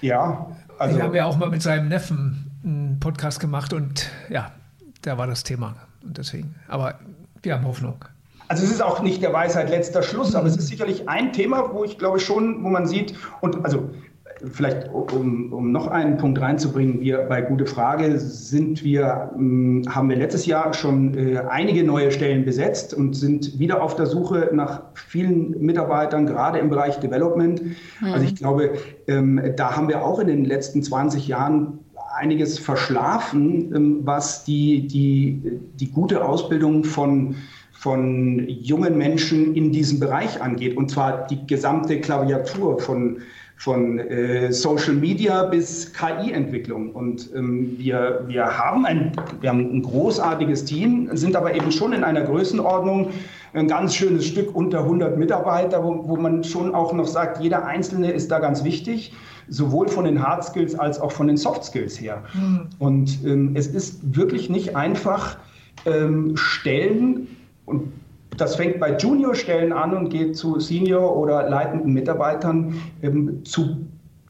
Ja, 0.00 0.56
also. 0.78 0.96
Ich 0.96 1.02
habe 1.02 1.16
ja 1.16 1.26
auch 1.26 1.36
mal 1.36 1.50
mit 1.50 1.62
seinem 1.62 1.88
Neffen 1.88 2.50
einen 2.64 2.98
Podcast 3.00 3.40
gemacht 3.40 3.72
und 3.72 4.10
ja, 4.28 4.52
da 5.02 5.18
war 5.18 5.26
das 5.26 5.44
Thema. 5.44 5.76
Und 6.04 6.18
deswegen, 6.18 6.54
aber 6.66 6.98
wir 7.42 7.54
haben 7.54 7.66
Hoffnung. 7.66 8.04
Also 8.48 8.64
es 8.64 8.70
ist 8.70 8.82
auch 8.82 9.02
nicht 9.02 9.22
der 9.22 9.32
Weisheit 9.32 9.68
letzter 9.68 10.02
Schluss, 10.02 10.34
aber 10.34 10.48
es 10.48 10.56
ist 10.56 10.68
sicherlich 10.68 11.08
ein 11.08 11.34
Thema, 11.34 11.74
wo 11.74 11.84
ich 11.84 11.98
glaube 11.98 12.18
schon, 12.18 12.64
wo 12.64 12.70
man 12.70 12.86
sieht, 12.86 13.14
und 13.42 13.62
also 13.64 13.90
vielleicht 14.52 14.88
um, 14.92 15.52
um 15.52 15.72
noch 15.72 15.88
einen 15.88 16.16
Punkt 16.16 16.40
reinzubringen, 16.40 17.00
wir 17.00 17.18
bei 17.28 17.42
Gute 17.42 17.66
Frage 17.66 18.18
sind 18.18 18.84
wir, 18.84 19.30
hm, 19.34 19.84
haben 19.88 20.08
wir 20.08 20.16
letztes 20.16 20.46
Jahr 20.46 20.72
schon 20.74 21.16
äh, 21.16 21.38
einige 21.48 21.84
neue 21.84 22.10
Stellen 22.10 22.44
besetzt 22.44 22.94
und 22.94 23.14
sind 23.14 23.58
wieder 23.58 23.82
auf 23.82 23.96
der 23.96 24.06
Suche 24.06 24.50
nach 24.52 24.82
vielen 24.94 25.60
Mitarbeitern, 25.60 26.26
gerade 26.26 26.58
im 26.58 26.70
Bereich 26.70 26.98
Development. 27.00 27.62
Mhm. 27.62 28.12
Also 28.12 28.24
ich 28.24 28.36
glaube, 28.36 28.72
ähm, 29.06 29.40
da 29.56 29.76
haben 29.76 29.88
wir 29.88 30.04
auch 30.04 30.18
in 30.18 30.28
den 30.28 30.44
letzten 30.44 30.82
20 30.82 31.26
Jahren 31.28 31.80
einiges 32.16 32.58
verschlafen, 32.58 33.74
ähm, 33.74 34.00
was 34.04 34.44
die, 34.44 34.86
die, 34.86 35.60
die 35.74 35.90
gute 35.90 36.24
Ausbildung 36.24 36.84
von 36.84 37.36
von 37.78 38.48
jungen 38.48 38.98
Menschen 38.98 39.54
in 39.54 39.70
diesem 39.70 40.00
Bereich 40.00 40.42
angeht, 40.42 40.76
und 40.76 40.90
zwar 40.90 41.28
die 41.28 41.46
gesamte 41.46 42.00
Klaviatur 42.00 42.80
von 42.80 43.18
von 43.58 43.98
äh, 43.98 44.52
Social 44.52 44.94
Media 44.94 45.44
bis 45.44 45.92
KI-Entwicklung. 45.92 46.92
Und 46.92 47.28
ähm, 47.34 47.74
wir, 47.76 48.24
wir, 48.28 48.46
haben 48.56 48.86
ein, 48.86 49.12
wir 49.40 49.50
haben 49.50 49.72
ein 49.72 49.82
großartiges 49.82 50.64
Team, 50.64 51.08
sind 51.12 51.34
aber 51.34 51.54
eben 51.54 51.72
schon 51.72 51.92
in 51.92 52.04
einer 52.04 52.22
Größenordnung, 52.22 53.10
ein 53.54 53.66
ganz 53.66 53.96
schönes 53.96 54.26
Stück 54.26 54.54
unter 54.54 54.80
100 54.80 55.18
Mitarbeiter, 55.18 55.82
wo, 55.82 56.08
wo 56.08 56.16
man 56.16 56.44
schon 56.44 56.74
auch 56.74 56.92
noch 56.92 57.06
sagt, 57.06 57.42
jeder 57.42 57.66
Einzelne 57.66 58.12
ist 58.12 58.30
da 58.30 58.38
ganz 58.38 58.62
wichtig 58.62 59.12
sowohl 59.48 59.88
von 59.88 60.04
den 60.04 60.22
Hard 60.22 60.44
Skills 60.44 60.78
als 60.78 61.00
auch 61.00 61.10
von 61.10 61.26
den 61.26 61.36
Soft 61.36 61.64
Skills 61.64 62.00
her. 62.00 62.22
Mhm. 62.34 62.68
Und 62.78 63.24
ähm, 63.24 63.52
es 63.54 63.66
ist 63.66 64.16
wirklich 64.16 64.50
nicht 64.50 64.76
einfach, 64.76 65.38
ähm, 65.86 66.36
Stellen 66.36 67.28
und 67.66 67.92
das 68.40 68.56
fängt 68.56 68.80
bei 68.80 68.96
Junior-Stellen 68.96 69.72
an 69.72 69.94
und 69.94 70.08
geht 70.10 70.36
zu 70.36 70.58
Senior- 70.60 71.16
oder 71.16 71.48
leitenden 71.48 71.92
Mitarbeitern 71.92 72.80
ähm, 73.02 73.44
zu 73.44 73.86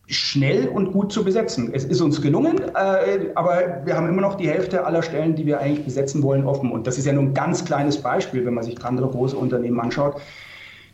schnell 0.07 0.69
und 0.69 0.93
gut 0.93 1.13
zu 1.13 1.23
besetzen. 1.23 1.71
Es 1.73 1.85
ist 1.85 2.01
uns 2.01 2.23
gelungen, 2.23 2.59
äh, 2.75 3.31
aber 3.35 3.83
wir 3.85 3.95
haben 3.95 4.09
immer 4.09 4.23
noch 4.23 4.37
die 4.37 4.49
Hälfte 4.49 4.87
aller 4.87 5.03
Stellen, 5.03 5.37
die 5.37 5.45
wir 5.45 5.61
eigentlich 5.61 5.85
besetzen 5.85 6.23
wollen, 6.23 6.45
offen. 6.45 6.73
Und 6.73 6.87
das 6.87 6.97
ist 6.97 7.05
ja 7.05 7.13
nur 7.13 7.25
ein 7.25 7.35
ganz 7.35 7.65
kleines 7.65 7.99
Beispiel, 7.99 8.45
wenn 8.47 8.55
man 8.55 8.65
sich 8.65 8.83
andere 8.85 9.09
große 9.09 9.37
Unternehmen 9.37 9.79
anschaut. 9.79 10.21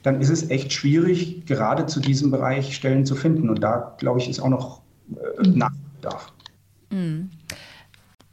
Dann 0.03 0.20
ist 0.20 0.31
es 0.31 0.50
echt 0.50 0.72
schwierig, 0.72 1.46
gerade 1.46 1.87
zu 1.87 2.00
diesem 2.00 2.31
Bereich 2.31 2.74
Stellen 2.74 3.07
zu 3.07 3.14
finden. 3.14 3.48
Und 3.48 3.62
da, 3.62 3.94
glaube 3.98 4.18
ich, 4.18 4.29
ist 4.29 4.40
auch 4.40 4.48
noch 4.48 4.81
äh, 5.11 5.48
Nachbedarf. 5.48 6.33
Mhm. 6.90 7.31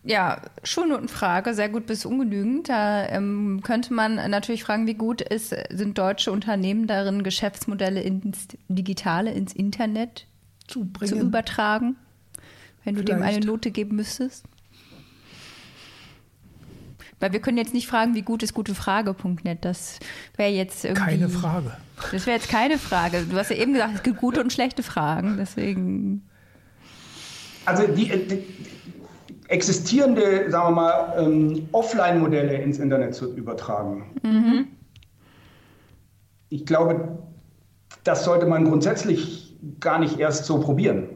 Ja, 0.03 0.41
Schulnotenfrage, 0.63 1.53
sehr 1.53 1.69
gut 1.69 1.85
bis 1.85 2.05
ungenügend. 2.05 2.69
Da 2.69 3.07
ähm, 3.09 3.61
könnte 3.63 3.93
man 3.93 4.15
natürlich 4.15 4.63
fragen, 4.63 4.87
wie 4.87 4.95
gut 4.95 5.21
ist, 5.21 5.55
sind 5.69 5.97
deutsche 5.97 6.31
Unternehmen 6.31 6.87
darin, 6.87 7.21
Geschäftsmodelle 7.21 8.01
ins 8.01 8.47
Digitale, 8.67 9.31
ins 9.31 9.53
Internet 9.53 10.25
zu, 10.67 10.89
zu 11.05 11.17
übertragen, 11.17 11.97
wenn 12.83 12.95
du 12.95 13.01
Vielleicht. 13.01 13.19
dem 13.19 13.23
eine 13.23 13.45
Note 13.45 13.69
geben 13.69 13.95
müsstest? 13.95 14.45
Weil 17.19 17.33
wir 17.33 17.39
können 17.39 17.59
jetzt 17.59 17.75
nicht 17.75 17.87
fragen, 17.87 18.15
wie 18.15 18.23
gut 18.23 18.41
ist 18.41 18.55
gutefrage.net. 18.55 19.63
Das 19.63 19.99
wäre 20.35 20.49
jetzt 20.49 20.83
irgendwie. 20.83 21.05
Keine 21.05 21.29
Frage. 21.29 21.77
Das 22.11 22.25
wäre 22.25 22.37
jetzt 22.37 22.49
keine 22.49 22.79
Frage. 22.79 23.25
Du 23.29 23.37
hast 23.37 23.51
ja 23.51 23.57
eben 23.57 23.73
gesagt, 23.73 23.93
es 23.93 24.01
gibt 24.01 24.17
gute 24.17 24.41
und 24.41 24.51
schlechte 24.51 24.81
Fragen. 24.81 25.37
Deswegen. 25.37 26.27
Also 27.63 27.85
die, 27.85 28.07
die 28.07 28.43
existierende, 29.51 30.49
sagen 30.49 30.69
wir 30.69 30.81
mal, 30.81 31.13
ähm, 31.17 31.67
Offline-Modelle 31.73 32.53
ins 32.53 32.79
Internet 32.79 33.13
zu 33.13 33.35
übertragen. 33.35 34.15
Mhm. 34.23 34.67
Ich 36.49 36.65
glaube, 36.65 37.19
das 38.03 38.23
sollte 38.23 38.45
man 38.45 38.65
grundsätzlich 38.65 39.57
gar 39.79 39.99
nicht 39.99 40.19
erst 40.19 40.45
so 40.45 40.59
probieren. 40.59 41.09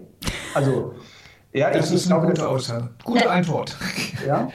Also, 0.54 0.94
ja, 1.54 1.72
das 1.72 1.90
ich, 1.90 1.96
ist 1.96 2.06
ich 2.06 2.14
eine 2.14 2.28
gute 2.28 2.48
Aussage. 2.48 2.90
Gute 3.06 3.30
Antwort. 3.30 3.78
Ja, 4.28 4.50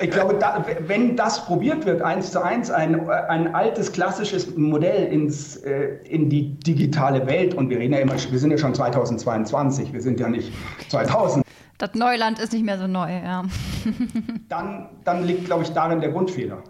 ich 0.00 0.10
glaube, 0.10 0.34
da, 0.34 0.64
wenn 0.86 1.14
das 1.16 1.44
probiert 1.44 1.84
wird, 1.84 2.00
eins 2.00 2.32
zu 2.32 2.42
eins, 2.42 2.70
ein, 2.70 3.08
ein 3.10 3.54
altes 3.54 3.92
klassisches 3.92 4.56
Modell 4.56 5.12
ins, 5.12 5.56
äh, 5.56 5.98
in 6.04 6.30
die 6.30 6.58
digitale 6.60 7.26
Welt, 7.26 7.54
und 7.54 7.68
wir 7.68 7.78
reden 7.78 7.92
ja 7.92 8.00
immer, 8.00 8.14
wir 8.14 8.38
sind 8.38 8.50
ja 8.50 8.58
schon 8.58 8.74
2022, 8.74 9.92
wir 9.92 10.00
sind 10.00 10.18
ja 10.20 10.28
nicht 10.28 10.52
2000. 10.88 11.44
Das 11.78 11.94
Neuland 11.94 12.40
ist 12.40 12.52
nicht 12.52 12.64
mehr 12.64 12.78
so 12.78 12.88
neu, 12.88 13.10
ja. 13.10 13.44
dann, 14.48 14.88
dann 15.04 15.24
liegt, 15.24 15.44
glaube 15.44 15.62
ich, 15.62 15.70
darin 15.70 16.00
der 16.00 16.10
Grundfehler. 16.10 16.62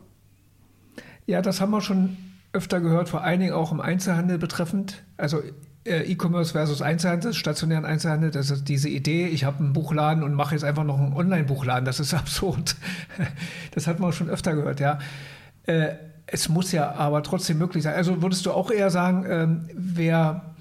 Ja, 1.27 1.41
das 1.41 1.61
haben 1.61 1.71
wir 1.71 1.81
schon 1.81 2.17
öfter 2.53 2.81
gehört, 2.81 3.09
vor 3.09 3.23
allen 3.23 3.41
Dingen 3.41 3.53
auch 3.53 3.73
im 3.73 3.81
Einzelhandel 3.81 4.39
betreffend. 4.39 5.03
Also 5.17 5.41
äh, 5.85 6.03
E-Commerce 6.11 6.53
versus 6.53 6.83
Einzelhandel, 6.83 7.33
stationären 7.33 7.87
Einzelhandel, 7.87 8.31
das 8.31 8.51
ist 8.51 8.69
diese 8.69 8.89
Idee, 8.91 9.27
ich 9.27 9.45
habe 9.45 9.59
einen 9.59 9.73
Buchladen 9.73 10.23
und 10.23 10.35
mache 10.35 10.55
jetzt 10.55 10.65
einfach 10.65 10.85
noch 10.85 10.99
einen 10.99 11.15
Online-Buchladen, 11.15 11.85
das 11.85 12.01
ist 12.01 12.15
absurd. 12.15 12.77
Das 13.75 13.87
hat 13.87 14.01
man 14.01 14.13
schon 14.13 14.29
öfter 14.29 14.55
gehört, 14.55 14.81
ja. 14.81 14.99
Äh, 15.65 15.95
es 16.27 16.51
muss 16.51 16.73
ja 16.73 16.93
aber 16.93 17.23
trotzdem 17.23 17.57
möglich 17.57 17.83
sein. 17.83 17.95
Also 17.95 18.21
würdest 18.21 18.45
du 18.45 18.53
auch 18.53 18.71
eher 18.71 18.91
sagen, 18.91 19.25
ähm, 19.27 19.71
wer 19.75 20.55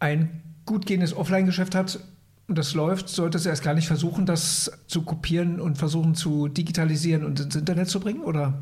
ein 0.00 0.42
gut 0.64 0.86
gehendes 0.86 1.14
Offline-Geschäft 1.14 1.74
hat 1.74 2.00
und 2.48 2.58
das 2.58 2.74
läuft, 2.74 3.08
sollte 3.08 3.38
es 3.38 3.46
erst 3.46 3.64
gar 3.64 3.74
nicht 3.74 3.88
versuchen, 3.88 4.26
das 4.26 4.70
zu 4.86 5.02
kopieren 5.02 5.60
und 5.60 5.78
versuchen 5.78 6.14
zu 6.14 6.48
digitalisieren 6.48 7.24
und 7.24 7.40
ins 7.40 7.56
Internet 7.56 7.88
zu 7.88 7.98
bringen, 7.98 8.22
oder? 8.22 8.54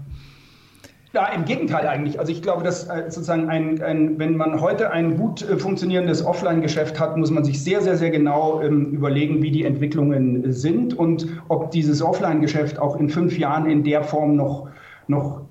Ja, 1.12 1.28
im 1.28 1.44
Gegenteil 1.44 1.86
eigentlich. 1.86 2.18
Also 2.18 2.32
ich 2.32 2.42
glaube, 2.42 2.64
dass 2.64 2.88
äh, 2.88 3.04
sozusagen 3.08 3.48
ein, 3.48 3.80
ein, 3.82 4.18
wenn 4.18 4.36
man 4.36 4.60
heute 4.60 4.90
ein 4.90 5.16
gut 5.16 5.48
äh, 5.48 5.58
funktionierendes 5.58 6.24
Offline-Geschäft 6.24 6.98
hat, 6.98 7.16
muss 7.16 7.30
man 7.30 7.44
sich 7.44 7.62
sehr, 7.62 7.82
sehr, 7.82 7.96
sehr 7.96 8.10
genau 8.10 8.60
ähm, 8.60 8.90
überlegen, 8.90 9.40
wie 9.40 9.52
die 9.52 9.64
Entwicklungen 9.64 10.52
sind 10.52 10.92
und 10.94 11.28
ob 11.48 11.70
dieses 11.70 12.02
Offline-Geschäft 12.02 12.80
auch 12.80 12.96
in 12.98 13.10
fünf 13.10 13.38
Jahren 13.38 13.70
in 13.70 13.84
der 13.84 14.02
Form 14.02 14.34
noch, 14.34 14.68
noch 15.06 15.42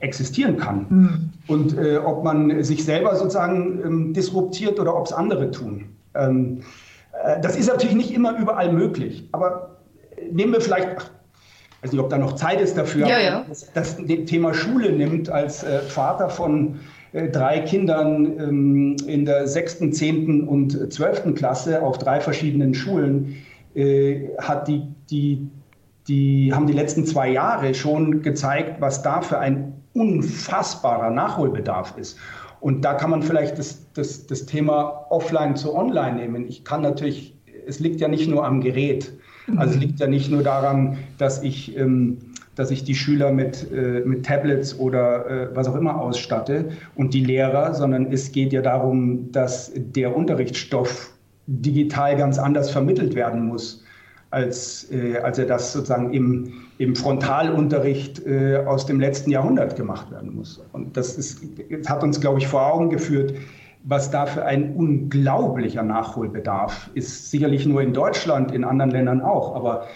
existieren 0.00 0.56
kann. 0.56 0.86
Mhm. 0.88 1.30
Und 1.46 1.78
äh, 1.78 1.98
ob 1.98 2.24
man 2.24 2.64
sich 2.64 2.84
selber 2.84 3.14
sozusagen 3.14 3.80
ähm, 3.84 4.12
disruptiert 4.14 4.80
oder 4.80 4.96
ob 4.96 5.06
es 5.06 5.12
andere 5.12 5.52
tun. 5.52 5.84
Ähm, 6.14 6.60
äh, 6.60 6.62
das 7.40 7.56
ist 7.56 7.68
natürlich 7.68 7.96
nicht 7.96 8.12
immer 8.12 8.36
überall 8.38 8.72
möglich. 8.72 9.28
Aber 9.32 9.76
nehmen 10.30 10.52
wir 10.52 10.60
vielleicht, 10.60 10.88
weiß 11.82 11.92
nicht, 11.92 12.00
ob 12.00 12.10
da 12.10 12.18
noch 12.18 12.34
Zeit 12.34 12.60
ist 12.60 12.76
dafür, 12.76 13.06
ja, 13.06 13.18
ja. 13.18 13.44
Das, 13.48 13.72
das 13.72 13.96
Thema 14.26 14.54
Schule 14.54 14.92
nimmt 14.92 15.30
als 15.30 15.64
äh, 15.64 15.80
Vater 15.80 16.28
von 16.28 16.80
äh, 17.12 17.28
drei 17.28 17.60
Kindern 17.60 18.38
ähm, 18.38 18.96
in 19.06 19.24
der 19.24 19.46
sechsten, 19.46 19.92
zehnten 19.92 20.46
und 20.46 20.92
zwölften 20.92 21.34
Klasse 21.34 21.82
auf 21.82 21.98
drei 21.98 22.20
verschiedenen 22.20 22.74
Schulen, 22.74 23.36
äh, 23.74 24.28
hat 24.38 24.68
die, 24.68 24.82
die, 25.10 25.48
die, 26.08 26.52
haben 26.52 26.66
die 26.66 26.72
letzten 26.72 27.06
zwei 27.06 27.30
Jahre 27.30 27.74
schon 27.74 28.22
gezeigt, 28.22 28.80
was 28.80 29.02
da 29.02 29.22
für 29.22 29.38
ein 29.38 29.72
unfassbarer 29.94 31.10
Nachholbedarf 31.10 31.94
ist. 31.96 32.18
Und 32.64 32.82
da 32.82 32.94
kann 32.94 33.10
man 33.10 33.22
vielleicht 33.22 33.58
das, 33.58 33.92
das, 33.92 34.26
das 34.26 34.46
Thema 34.46 35.04
Offline 35.10 35.54
zu 35.54 35.74
Online 35.74 36.16
nehmen. 36.16 36.48
Ich 36.48 36.64
kann 36.64 36.80
natürlich, 36.80 37.36
es 37.66 37.78
liegt 37.78 38.00
ja 38.00 38.08
nicht 38.08 38.26
nur 38.26 38.46
am 38.46 38.62
Gerät. 38.62 39.12
Also 39.58 39.74
es 39.74 39.80
liegt 39.80 40.00
ja 40.00 40.06
nicht 40.06 40.30
nur 40.30 40.42
daran, 40.42 40.96
dass 41.18 41.42
ich, 41.42 41.76
ähm, 41.76 42.16
dass 42.54 42.70
ich 42.70 42.82
die 42.82 42.94
Schüler 42.94 43.32
mit, 43.32 43.70
äh, 43.70 44.00
mit 44.06 44.24
Tablets 44.24 44.78
oder 44.78 45.26
äh, 45.26 45.54
was 45.54 45.68
auch 45.68 45.76
immer 45.76 46.00
ausstatte 46.00 46.70
und 46.94 47.12
die 47.12 47.22
Lehrer, 47.22 47.74
sondern 47.74 48.10
es 48.10 48.32
geht 48.32 48.54
ja 48.54 48.62
darum, 48.62 49.30
dass 49.30 49.70
der 49.76 50.16
Unterrichtsstoff 50.16 51.12
digital 51.46 52.16
ganz 52.16 52.38
anders 52.38 52.70
vermittelt 52.70 53.14
werden 53.14 53.46
muss, 53.46 53.84
als, 54.34 54.90
äh, 54.90 55.18
als 55.18 55.38
er 55.38 55.46
das 55.46 55.72
sozusagen 55.72 56.12
im, 56.12 56.52
im 56.78 56.96
Frontalunterricht 56.96 58.26
äh, 58.26 58.56
aus 58.66 58.84
dem 58.84 58.98
letzten 58.98 59.30
Jahrhundert 59.30 59.76
gemacht 59.76 60.10
werden 60.10 60.34
muss. 60.34 60.60
Und 60.72 60.96
das, 60.96 61.16
ist, 61.16 61.40
das 61.70 61.88
hat 61.88 62.02
uns, 62.02 62.20
glaube 62.20 62.40
ich, 62.40 62.48
vor 62.48 62.66
Augen 62.66 62.90
geführt, 62.90 63.34
was 63.84 64.10
da 64.10 64.26
für 64.26 64.44
ein 64.44 64.74
unglaublicher 64.74 65.82
Nachholbedarf 65.82 66.90
ist. 66.94 67.30
Sicherlich 67.30 67.64
nur 67.64 67.80
in 67.80 67.92
Deutschland, 67.92 68.50
in 68.50 68.64
anderen 68.64 68.90
Ländern 68.90 69.22
auch. 69.22 69.54
Aber 69.54 69.86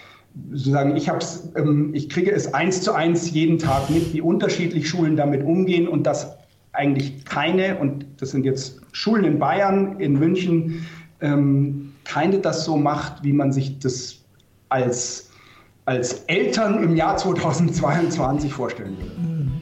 sozusagen, 0.51 0.95
ich, 0.95 1.09
hab's, 1.09 1.49
ähm, 1.55 1.89
ich 1.93 2.07
kriege 2.07 2.31
es 2.31 2.53
eins 2.53 2.81
zu 2.81 2.93
eins 2.93 3.31
jeden 3.31 3.59
Tag 3.59 3.89
mit, 3.89 4.13
wie 4.13 4.21
unterschiedlich 4.21 4.87
Schulen 4.87 5.17
damit 5.17 5.43
umgehen 5.43 5.87
und 5.87 6.07
dass 6.07 6.37
eigentlich 6.71 7.25
keine, 7.25 7.77
und 7.77 8.05
das 8.17 8.31
sind 8.31 8.45
jetzt 8.45 8.79
Schulen 8.93 9.25
in 9.25 9.39
Bayern, 9.39 9.99
in 9.99 10.17
München, 10.17 10.85
ähm, 11.19 11.91
keine 12.05 12.39
das 12.39 12.63
so 12.63 12.77
macht, 12.77 13.23
wie 13.23 13.33
man 13.33 13.51
sich 13.51 13.79
das 13.79 14.18
als, 14.69 15.29
als 15.85 16.23
Eltern 16.25 16.83
im 16.83 16.95
Jahr 16.95 17.17
2022 17.17 18.53
vorstellen 18.53 18.97
würde. 18.97 19.19
Mhm. 19.19 19.61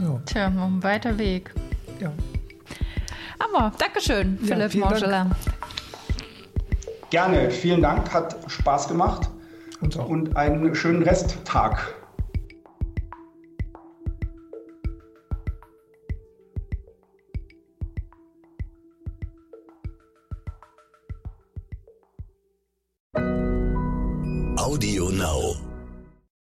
Ja. 0.00 0.20
Tja, 0.26 0.50
noch 0.50 0.66
ein 0.66 0.82
weiter 0.82 1.18
Weg. 1.18 1.52
Ja. 2.00 2.12
Aber 3.38 3.72
Dankeschön, 3.78 4.38
ja, 4.42 4.54
Philipp 4.54 4.74
Morschela. 4.74 5.30
Gerne, 7.10 7.50
vielen 7.50 7.82
Dank, 7.82 8.12
hat 8.12 8.36
Spaß 8.46 8.88
gemacht 8.88 9.30
und, 9.80 9.96
und 9.96 10.36
einen 10.36 10.74
schönen 10.74 11.02
Resttag. 11.02 11.94
Audio 24.68 25.08
Now. 25.08 25.67